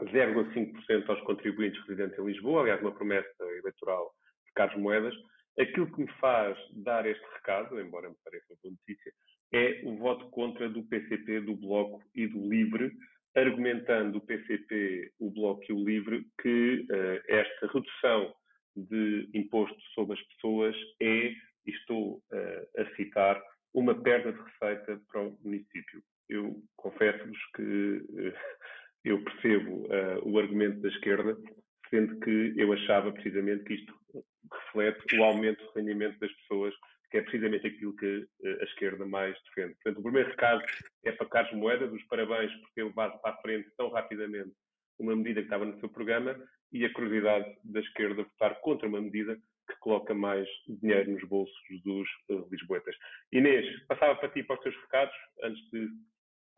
[0.00, 4.14] 0,5% aos contribuintes residentes em Lisboa, aliás, uma promessa eleitoral
[4.54, 5.14] Carlos Moedas.
[5.58, 9.12] Aquilo que me faz dar este recado, embora me pareça uma boa notícia,
[9.52, 12.90] é o voto contra do PCP, do Bloco e do Livre,
[13.34, 18.34] argumentando o PCP, o Bloco e o Livre que uh, esta redução
[18.74, 21.28] de imposto sobre as pessoas é,
[21.66, 23.42] e estou uh, a citar,
[23.74, 26.02] uma perda de receita para o município.
[26.28, 28.34] Eu confesso-vos que uh,
[29.04, 29.88] eu percebo
[30.22, 31.36] o argumento da esquerda,
[31.90, 33.92] sendo que eu achava precisamente que isto
[34.52, 36.72] reflete o aumento do rendimento das pessoas,
[37.12, 39.74] que é precisamente aquilo que eh, a esquerda mais defende.
[39.74, 40.64] Portanto, o primeiro recado
[41.04, 44.50] é para Carlos Moedas, os parabéns por ter levado para a frente tão rapidamente
[44.98, 46.34] uma medida que estava no seu programa
[46.72, 49.36] e a curiosidade da esquerda votar contra uma medida
[49.68, 52.96] que coloca mais dinheiro nos bolsos dos uh, lisboetas.
[53.30, 55.88] Inês, passava para ti para os teus recados antes de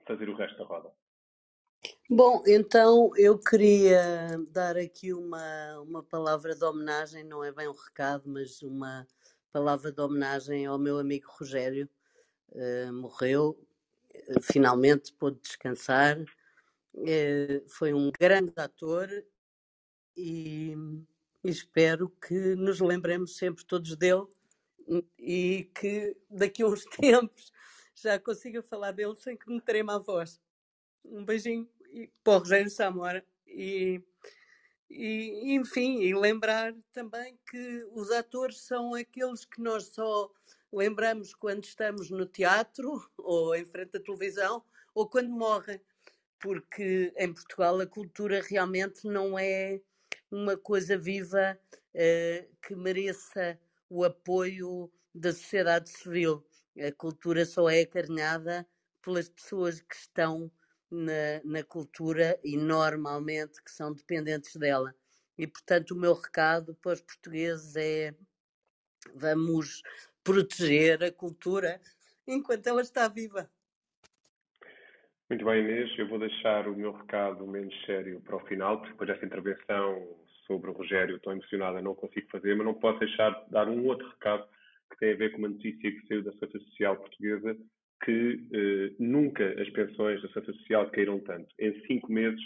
[0.06, 0.90] fazer o resto da roda.
[2.26, 7.74] Bom, então eu queria dar aqui uma, uma palavra de homenagem, não é bem um
[7.74, 9.06] recado, mas uma
[9.52, 11.86] palavra de homenagem ao meu amigo Rogério.
[12.50, 13.62] Uh, morreu,
[14.14, 16.18] uh, finalmente pôde descansar.
[16.94, 19.06] Uh, foi um grande ator
[20.16, 20.74] e,
[21.44, 24.26] e espero que nos lembremos sempre todos dele
[25.18, 27.52] e que daqui a uns tempos
[27.94, 30.40] já consiga falar dele sem que me trema a voz.
[31.04, 31.68] Um beijinho
[32.22, 34.02] para o Rogério Samora e,
[34.90, 40.30] e, enfim, e lembrar também que os atores são aqueles que nós só
[40.72, 44.62] lembramos quando estamos no teatro ou em frente à televisão
[44.94, 45.80] ou quando morrem,
[46.40, 49.80] porque em Portugal a cultura realmente não é
[50.30, 51.58] uma coisa viva
[51.94, 56.44] uh, que mereça o apoio da sociedade civil.
[56.76, 58.66] A cultura só é acarinhada
[59.00, 60.50] pelas pessoas que estão
[60.90, 64.94] na, na cultura e normalmente que são dependentes dela.
[65.36, 68.14] E, portanto, o meu recado para os portugueses é
[69.14, 69.82] vamos
[70.22, 71.80] proteger a cultura
[72.26, 73.50] enquanto ela está viva.
[75.28, 75.98] Muito bem, Inês.
[75.98, 80.16] Eu vou deixar o meu recado menos sério para o final, porque depois desta intervenção
[80.46, 83.86] sobre o Rogério, tão emocionada, não consigo fazer, mas não posso deixar de dar um
[83.86, 84.46] outro recado
[84.90, 87.56] que tem a ver com uma notícia que saiu da Segurança Social Portuguesa
[88.02, 91.48] que eh, nunca as pensões da Segurança Social caíram tanto.
[91.58, 92.40] Em cinco meses,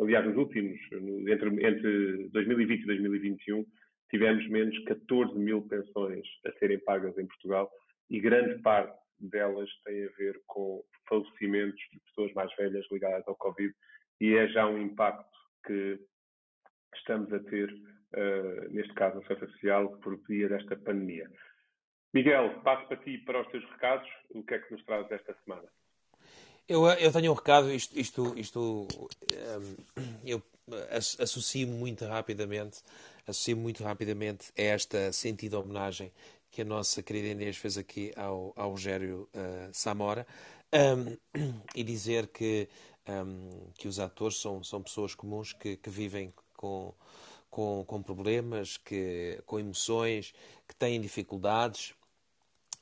[0.00, 3.66] aliás, nos últimos, entre, entre 2020 e 2021,
[4.10, 7.70] tivemos menos 14 mil pensões a serem pagas em Portugal
[8.10, 13.36] e grande parte delas tem a ver com falecimentos de pessoas mais velhas ligadas ao
[13.36, 13.74] Covid
[14.20, 15.28] e é já um impacto
[15.66, 15.98] que
[16.94, 21.28] estamos a ter, uh, neste caso, na Segurança Social, por via desta pandemia.
[22.12, 24.08] Miguel, passo para ti para os teus recados.
[24.30, 25.68] O que é que nos traz esta semana?
[26.68, 30.42] Eu, eu tenho um recado, isto, isto, isto um, eu
[30.90, 32.82] associo muito rapidamente,
[33.26, 36.12] associo muito rapidamente a esta sentida homenagem
[36.50, 40.26] que a nossa querida Inês fez aqui ao, ao Rogério uh, Samora
[40.72, 41.16] um,
[41.74, 42.68] e dizer que,
[43.08, 46.94] um, que os atores são, são pessoas comuns que, que vivem com,
[47.50, 50.34] com, com problemas, que, com emoções,
[50.66, 51.94] que têm dificuldades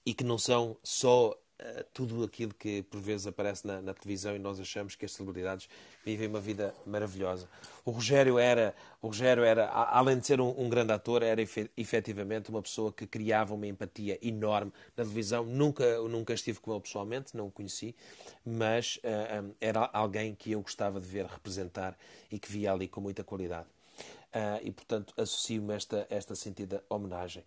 [0.07, 4.37] e que não são só uh, tudo aquilo que por vezes aparece na, na, televisão
[4.37, 5.69] e nós achamos que as celebridades
[6.05, 7.49] vivem uma vida maravilhosa.
[7.85, 11.43] O Rogério era, o Rogério era além de ser um, um grande ator, era
[11.77, 15.45] efetivamente uma pessoa que criava uma empatia enorme na televisão.
[15.45, 17.97] Nunca, nunca estive com ele pessoalmente, não o conheci,
[18.45, 21.99] mas uh, eh, um, era alguém que eu gostava de ver representar
[22.31, 23.76] e que via ali com muita qualidade.
[24.37, 27.43] Uh, e, portanto, associo-me esta, esta sentida homenagem.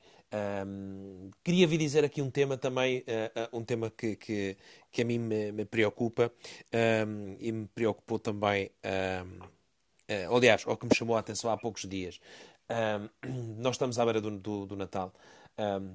[0.66, 4.58] Um, queria vir dizer aqui um tema também, uh, um tema que, que,
[4.92, 6.32] que a mim me, me preocupa
[6.74, 11.88] um, e me preocupou também, um, aliás, ou que me chamou a atenção há poucos
[11.88, 12.20] dias.
[13.60, 15.14] nós estamos à beira do, do, do Natal,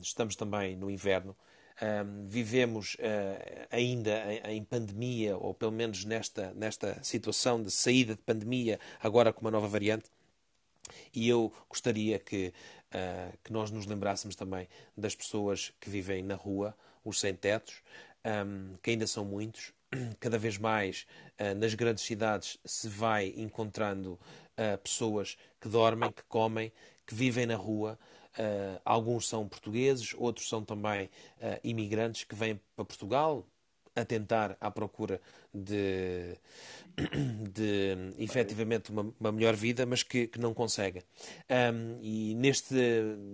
[0.00, 1.34] estamos também no inverno.
[1.82, 8.14] Um, vivemos uh, ainda em, em, pandemia, ou pelo menos nesta, nesta situação de saída
[8.14, 10.08] de pandemia, agora com uma nova variante.
[11.12, 12.52] E eu gostaria que,
[12.94, 17.82] uh, que nós nos lembrássemos também das pessoas que vivem na rua, os sem-tetos,
[18.24, 19.72] um, que ainda são muitos.
[20.18, 21.06] Cada vez mais
[21.38, 26.72] uh, nas grandes cidades se vai encontrando uh, pessoas que dormem, que comem,
[27.06, 27.98] que vivem na rua.
[28.84, 31.08] alguns são portugueses, outros são também
[31.62, 33.46] imigrantes que vêm para Portugal,
[33.96, 35.20] a tentar à procura
[35.52, 36.36] de,
[37.52, 41.02] de efetivamente uma, uma melhor vida, mas que, que não conseguem.
[41.48, 42.74] Um, e neste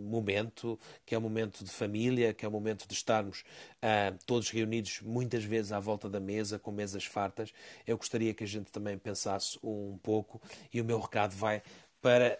[0.06, 4.50] momento, que é um momento de família, que é um momento de estarmos uh, todos
[4.50, 7.52] reunidos muitas vezes à volta da mesa, com mesas fartas,
[7.86, 10.40] eu gostaria que a gente também pensasse um pouco,
[10.72, 11.62] e o meu recado vai
[12.02, 12.38] para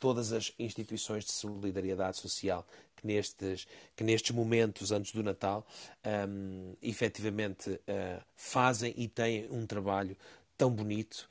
[0.00, 5.66] todas as instituições de solidariedade social que nestes, que nestes momentos antes do Natal
[6.28, 10.16] um, efetivamente uh, fazem e têm um trabalho
[10.60, 11.26] tão bonito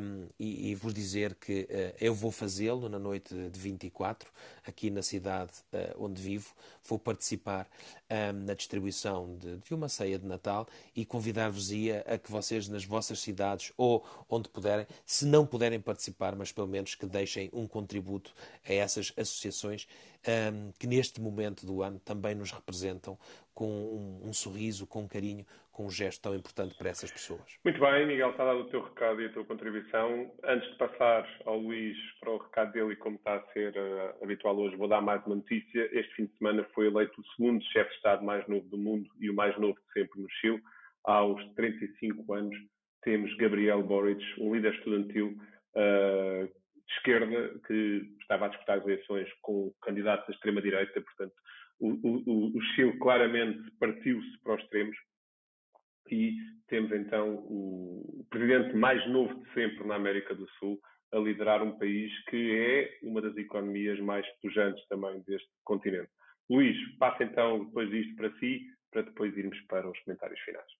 [0.00, 4.28] um, e, e, vos dizer que uh, eu vou fazê-lo na noite de 24,
[4.66, 6.52] aqui na cidade uh, onde vivo.
[6.82, 7.70] Vou participar
[8.10, 11.70] um, na distribuição de, de, uma ceia de Natal e convidar-vos
[12.04, 16.66] a que vocês, nas vossas cidades ou onde puderem, se não puderem participar, mas pelo
[16.66, 18.34] menos que deixem um contributo
[18.68, 19.86] a essas associações
[20.26, 23.16] um, que neste momento do ano também nos representam
[23.54, 25.46] com um, um sorriso, com carinho,
[25.78, 27.56] com um gesto tão importante para essas pessoas.
[27.64, 30.28] Muito bem, Miguel, está dado o teu recado e a tua contribuição.
[30.42, 34.24] Antes de passar ao Luís para o recado dele e como está a ser uh,
[34.24, 35.88] habitual hoje, vou dar mais uma notícia.
[35.96, 39.08] Este fim de semana foi eleito o segundo chefe de Estado mais novo do mundo
[39.20, 40.60] e o mais novo de sempre no Chile.
[41.04, 42.56] Aos 35 anos
[43.04, 45.28] temos Gabriel Boric, um líder estudantil
[45.76, 51.34] uh, de esquerda que estava a disputar as eleições com candidatos da extrema-direita, portanto,
[51.78, 54.96] o, o, o Chile claramente partiu-se para os extremos
[56.10, 56.36] e
[56.68, 60.78] temos então o presidente mais novo de sempre na América do Sul
[61.12, 66.10] a liderar um país que é uma das economias mais pujantes também deste continente.
[66.50, 70.70] Luís, passa então depois disto para si, para depois irmos para os comentários finais.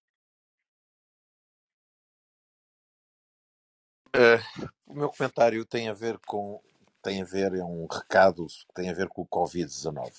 [4.09, 6.61] Uh, o meu comentário tem a ver com
[7.03, 10.13] tem a ver é um recado tem a ver com o Covid-19.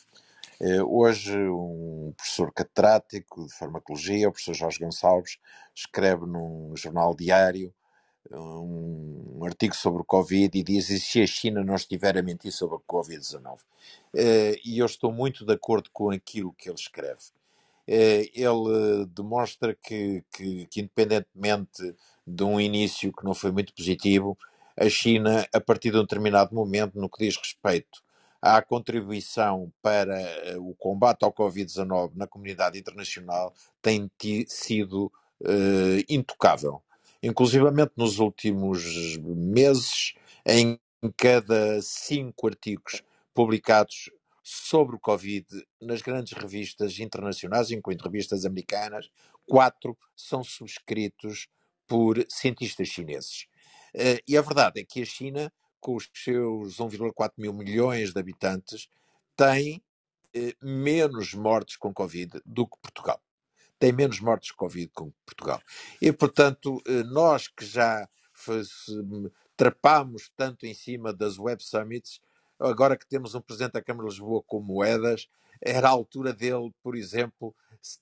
[0.62, 5.38] Eh, hoje, um professor catedrático de farmacologia, o professor Jorge Gonçalves,
[5.74, 7.74] escreve num jornal diário
[8.32, 12.52] um, artigo sobre o Covid e diz: e se a China não estiver a mentir
[12.52, 13.60] sobre o Covid-19?
[14.16, 17.22] Eh, e eu estou muito de acordo com aquilo que ele escreve.
[17.88, 21.96] Eh, ele demonstra que, que, que, independentemente
[22.28, 24.38] de um início que não foi muito positivo,
[24.78, 28.04] a China, a partir de um determinado momento, no que diz respeito
[28.42, 34.10] à contribuição para eh, o combate ao Covid-19 na comunidade internacional tem
[34.48, 35.12] sido
[35.42, 36.82] uh, intocável.
[37.22, 40.14] Inclusivamente nos últimos meses,
[40.46, 40.80] em
[41.18, 44.10] cada cinco artigos publicados
[44.42, 45.46] sobre o Covid
[45.82, 49.10] nas grandes revistas internacionais, incluindo revistas americanas,
[49.46, 51.48] quatro são subscritos
[51.86, 53.48] por cientistas chineses.
[53.94, 58.20] Uh, e a verdade é que a China com os seus 1,4 mil milhões de
[58.20, 58.90] habitantes,
[59.36, 59.84] tem
[60.34, 63.22] eh, menos mortes com Covid do que Portugal.
[63.80, 65.62] Tem menos mortes com Covid que Portugal.
[66.02, 68.08] E, portanto, eh, nós que já
[69.58, 72.22] trapámos tanto em cima das Web Summits,
[72.60, 75.28] agora que temos um Presidente da Câmara de Lisboa com moedas,
[75.62, 77.54] era a altura dele, por exemplo,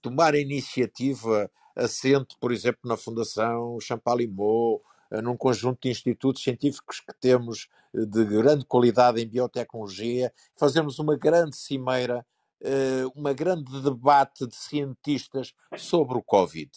[0.01, 4.81] tomar a iniciativa assente, por exemplo, na Fundação Champalimau,
[5.23, 11.55] num conjunto de institutos científicos que temos de grande qualidade em biotecnologia, fazermos uma grande
[11.55, 12.25] cimeira,
[13.15, 16.71] uma grande debate de cientistas sobre o Covid.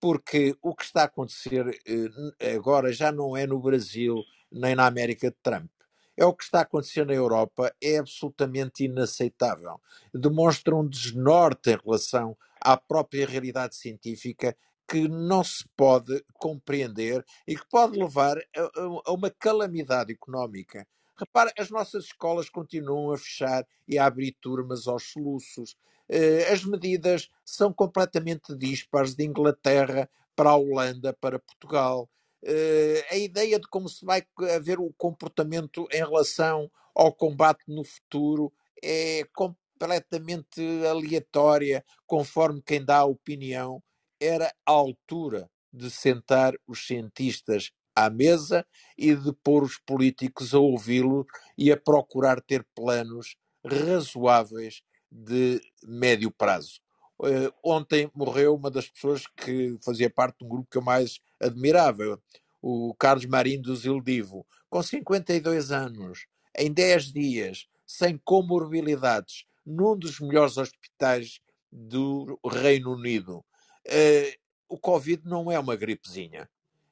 [0.00, 1.64] Porque o que está a acontecer
[2.54, 5.70] agora já não é no Brasil nem na América de Trump
[6.18, 9.80] é o que está a acontecer na Europa, é absolutamente inaceitável.
[10.12, 14.56] Demonstra um desnorte em relação à própria realidade científica
[14.88, 18.70] que não se pode compreender e que pode levar a,
[19.06, 20.86] a uma calamidade económica.
[21.16, 25.76] Repara, as nossas escolas continuam a fechar e a abrir turmas aos soluços.
[26.08, 32.08] Eh, as medidas são completamente dispares de Inglaterra para a Holanda, para Portugal.
[32.44, 34.22] Uh, a ideia de como se vai
[34.54, 42.98] haver o comportamento em relação ao combate no futuro é completamente aleatória, conforme quem dá
[42.98, 43.82] a opinião.
[44.20, 48.66] Era a altura de sentar os cientistas à mesa
[48.96, 56.30] e de pôr os políticos a ouvi-lo e a procurar ter planos razoáveis de médio
[56.30, 56.80] prazo.
[57.20, 61.18] Uh, ontem morreu uma das pessoas que fazia parte de um grupo que eu mais
[61.40, 62.20] admirava,
[62.62, 70.20] o Carlos Marinho do Zildivo, com 52 anos, em 10 dias, sem comorbilidades, num dos
[70.20, 71.40] melhores hospitais
[71.72, 73.44] do Reino Unido.
[73.88, 76.48] Uh, o Covid não é uma gripezinha.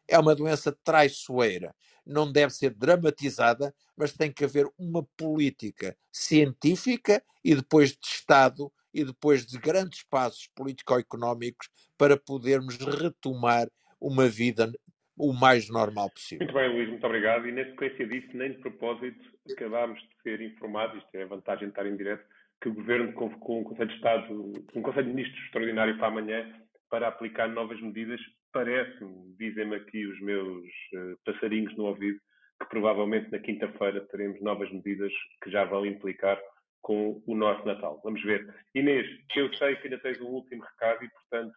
[0.09, 1.75] É uma doença traiçoeira.
[2.05, 8.73] Não deve ser dramatizada, mas tem que haver uma política científica e depois de Estado
[8.95, 11.69] e depois de grandes passos político-económicos
[11.99, 13.69] para podermos retomar
[14.01, 14.73] uma vida
[15.19, 16.45] o mais normal possível.
[16.45, 17.49] Muito bem, Luís, muito obrigado.
[17.49, 19.19] E na sequência disso, nem de propósito,
[19.51, 22.25] acabámos de ser informados, isto é a vantagem de estar em direto,
[22.61, 26.55] que o Governo convocou um Conselho de Estado, um Conselho de Ministros extraordinário para amanhã
[26.91, 28.21] para aplicar novas medidas.
[28.53, 30.65] Parece-me, dizem-me aqui os meus
[30.95, 32.19] uh, passarinhos no ouvido,
[32.61, 35.13] que provavelmente na quinta-feira teremos novas medidas
[35.43, 36.41] que já vão implicar
[36.81, 38.01] com o nosso Natal.
[38.05, 38.55] Vamos ver.
[38.75, 41.55] Inês, eu sei que ainda tens um último recado e, portanto,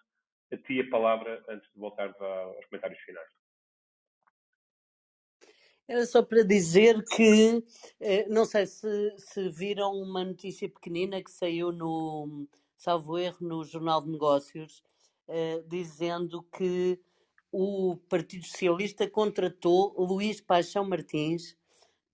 [0.52, 3.30] a ti a palavra antes de voltarmos aos comentários finais.
[5.88, 7.64] Era só para dizer que,
[8.00, 13.64] eh, não sei se, se viram uma notícia pequenina que saiu no, salvo erro, no
[13.64, 14.84] Jornal de Negócios,
[15.32, 17.00] eh, dizendo que
[17.52, 21.56] o Partido Socialista contratou Luís Paixão Martins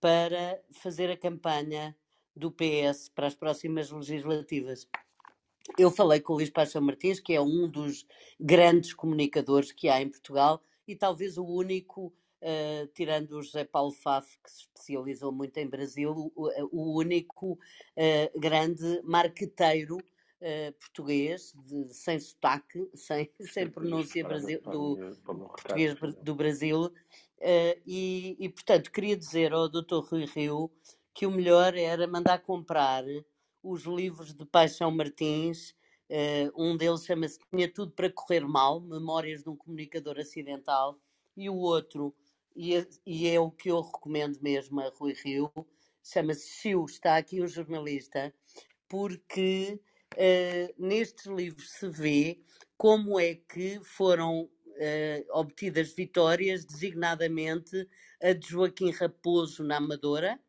[0.01, 1.95] para fazer a campanha
[2.35, 4.85] do PS para as próximas legislativas.
[5.77, 8.05] Eu falei com o Luís Paixão Martins, que é um dos
[8.37, 12.07] grandes comunicadores que há em Portugal e talvez o único,
[12.41, 17.53] uh, tirando o José Paulo Faf, que se especializou muito em Brasil, o, o único
[17.53, 19.97] uh, grande marqueteiro
[20.45, 26.93] uh, português, de, sem sotaque, sem, sem pronúncia Brasil, do, português do Brasil.
[27.85, 29.99] E, e, portanto, queria dizer ao Dr.
[30.09, 30.71] Rui Rio
[31.13, 33.03] que o melhor era mandar comprar
[33.65, 35.73] os livros de Paixão Martins.
[36.07, 40.99] Uh, um deles chama-se Tinha Tudo para Correr Mal, Memórias de um Comunicador Acidental,
[41.35, 42.13] e o outro,
[42.55, 45.51] e é, e é o que eu recomendo mesmo a Rui Rio,
[46.03, 48.31] chama-se Chiu, está aqui um jornalista,
[48.87, 49.79] porque
[50.13, 52.39] uh, nestes livros se vê
[52.77, 57.87] como é que foram uh, obtidas vitórias, designadamente
[58.21, 60.39] a de Joaquim Raposo na Amadora,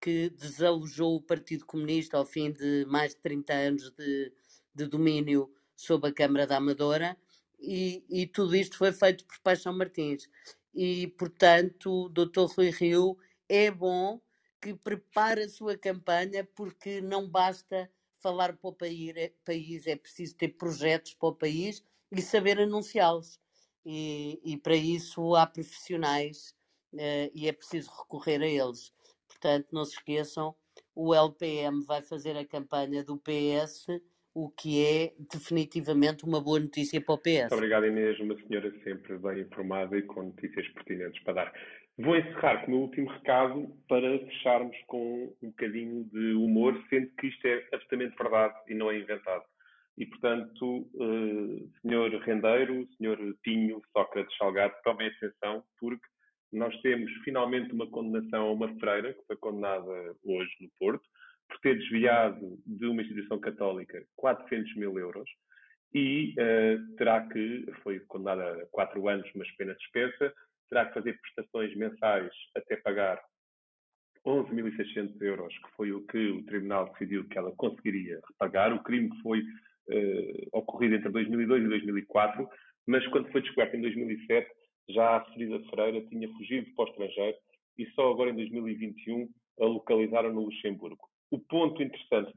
[0.00, 4.32] que desalojou o Partido Comunista ao fim de mais de 30 anos de,
[4.74, 7.16] de domínio sobre a Câmara da Amadora,
[7.60, 10.28] e, e, tudo isto foi feito por Paixão Martins.
[10.72, 12.46] E, portanto, Dr.
[12.56, 14.20] Rui Rio é bom
[14.60, 17.90] que prepare a sua campanha, porque não basta
[18.22, 23.40] falar para o país, é, preciso ter projetos para o país e saber anunciá-los.
[23.84, 26.54] E, e, para isso há profissionais
[26.92, 28.92] uh, e é preciso recorrer a eles.
[29.26, 30.54] Portanto, não se esqueçam,
[30.94, 33.86] o LPM vai fazer a campanha do PS,
[34.34, 37.40] o que é definitivamente uma boa notícia para o PS.
[37.40, 41.52] Muito obrigado, Inês, uma senhora sempre bem informada e com notícias pertinentes para dar.
[42.00, 47.08] Vou encerrar com o meu último recado para fecharmos com um bocadinho de humor, sendo
[47.16, 49.42] que isto é absolutamente verdade e não é inventado.
[49.96, 56.06] E, portanto, uh, senhor Rendeiro, senhor Pinho, Sócrates Salgado, tomem atenção, porque
[56.52, 61.02] nós temos finalmente uma condenação a uma freira, que foi condenada hoje no Porto,
[61.48, 65.28] por ter desviado de uma instituição católica 400 mil euros
[65.92, 70.32] e uh, terá que, foi condenada a quatro anos, mas pena dispensa,
[70.68, 73.20] terá que fazer prestações mensais até pagar
[74.26, 78.72] 11.600 euros, que foi o que o Tribunal decidiu que ela conseguiria repagar.
[78.72, 82.48] O crime foi uh, ocorrido entre 2002 e 2004,
[82.86, 84.50] mas quando foi descoberto em 2007,
[84.90, 87.36] já a ferida Freira tinha fugido para o estrangeiro
[87.78, 89.28] e só agora em 2021
[89.60, 91.08] a localizaram no Luxemburgo.
[91.30, 92.32] O ponto interessante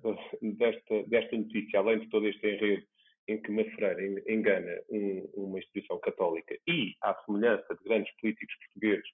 [0.57, 2.85] desta, desta notícia, além de todo este enredo
[3.27, 9.09] em que Mafreira engana um, uma instituição católica e, à semelhança de grandes políticos portugueses,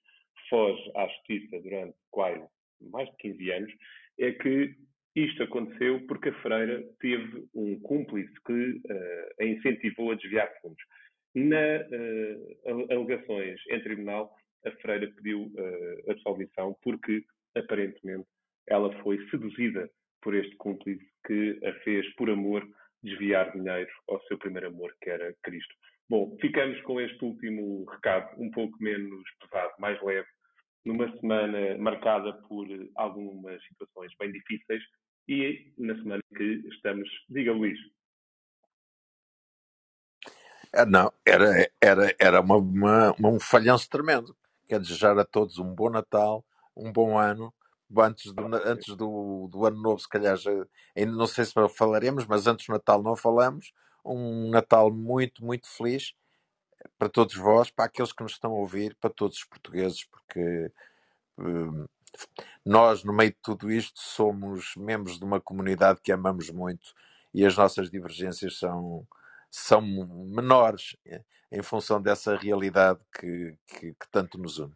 [0.48, 2.46] foge à justiça durante quase
[2.80, 3.72] mais de 15 anos,
[4.18, 4.74] é que
[5.16, 10.82] isto aconteceu porque a Freira teve um cúmplice que uh, a incentivou a desviar fundos.
[11.34, 14.32] Na uh, alegações em tribunal,
[14.64, 17.24] a Freira pediu uh, absolvição porque,
[17.56, 18.26] aparentemente,
[18.66, 19.90] ela foi seduzida
[20.20, 22.66] por este cúmplice que a fez, por amor,
[23.02, 25.74] desviar dinheiro ao seu primeiro amor, que era Cristo.
[26.08, 30.26] Bom, ficamos com este último recado, um pouco menos pesado, mais leve,
[30.84, 34.82] numa semana marcada por algumas situações bem difíceis
[35.28, 37.08] e na semana que estamos.
[37.28, 37.78] Diga, Luís.
[40.72, 44.36] Ah, não, era, era, era uma, uma, um falhanço tremendo.
[44.66, 46.44] Quer desejar a todos um bom Natal,
[46.76, 47.52] um bom ano.
[47.96, 50.50] Antes do, antes do, do ano novo, se calhar, já,
[50.96, 53.72] ainda não sei se falaremos, mas antes do Natal não falamos.
[54.04, 56.14] Um Natal muito, muito feliz
[56.98, 60.72] para todos vós, para aqueles que nos estão a ouvir, para todos os portugueses, porque
[61.38, 61.86] hum,
[62.64, 66.94] nós, no meio de tudo isto, somos membros de uma comunidade que amamos muito
[67.32, 69.06] e as nossas divergências são,
[69.50, 74.72] são menores eh, em função dessa realidade que, que, que tanto nos une.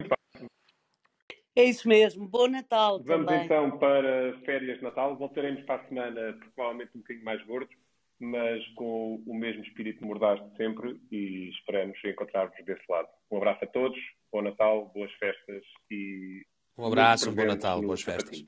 [1.55, 2.27] É isso mesmo.
[2.27, 3.45] Bom Natal Vamos também.
[3.45, 5.17] então para férias de Natal.
[5.17, 7.77] Voltaremos para a semana, provavelmente um bocadinho mais gordos,
[8.19, 13.09] mas com o mesmo espírito mordaz de sempre e esperamos encontrar-vos desse lado.
[13.31, 13.99] Um abraço a todos,
[14.33, 16.43] bom Natal, boas festas e
[16.79, 18.43] um abraço, um bom Natal, boas festas.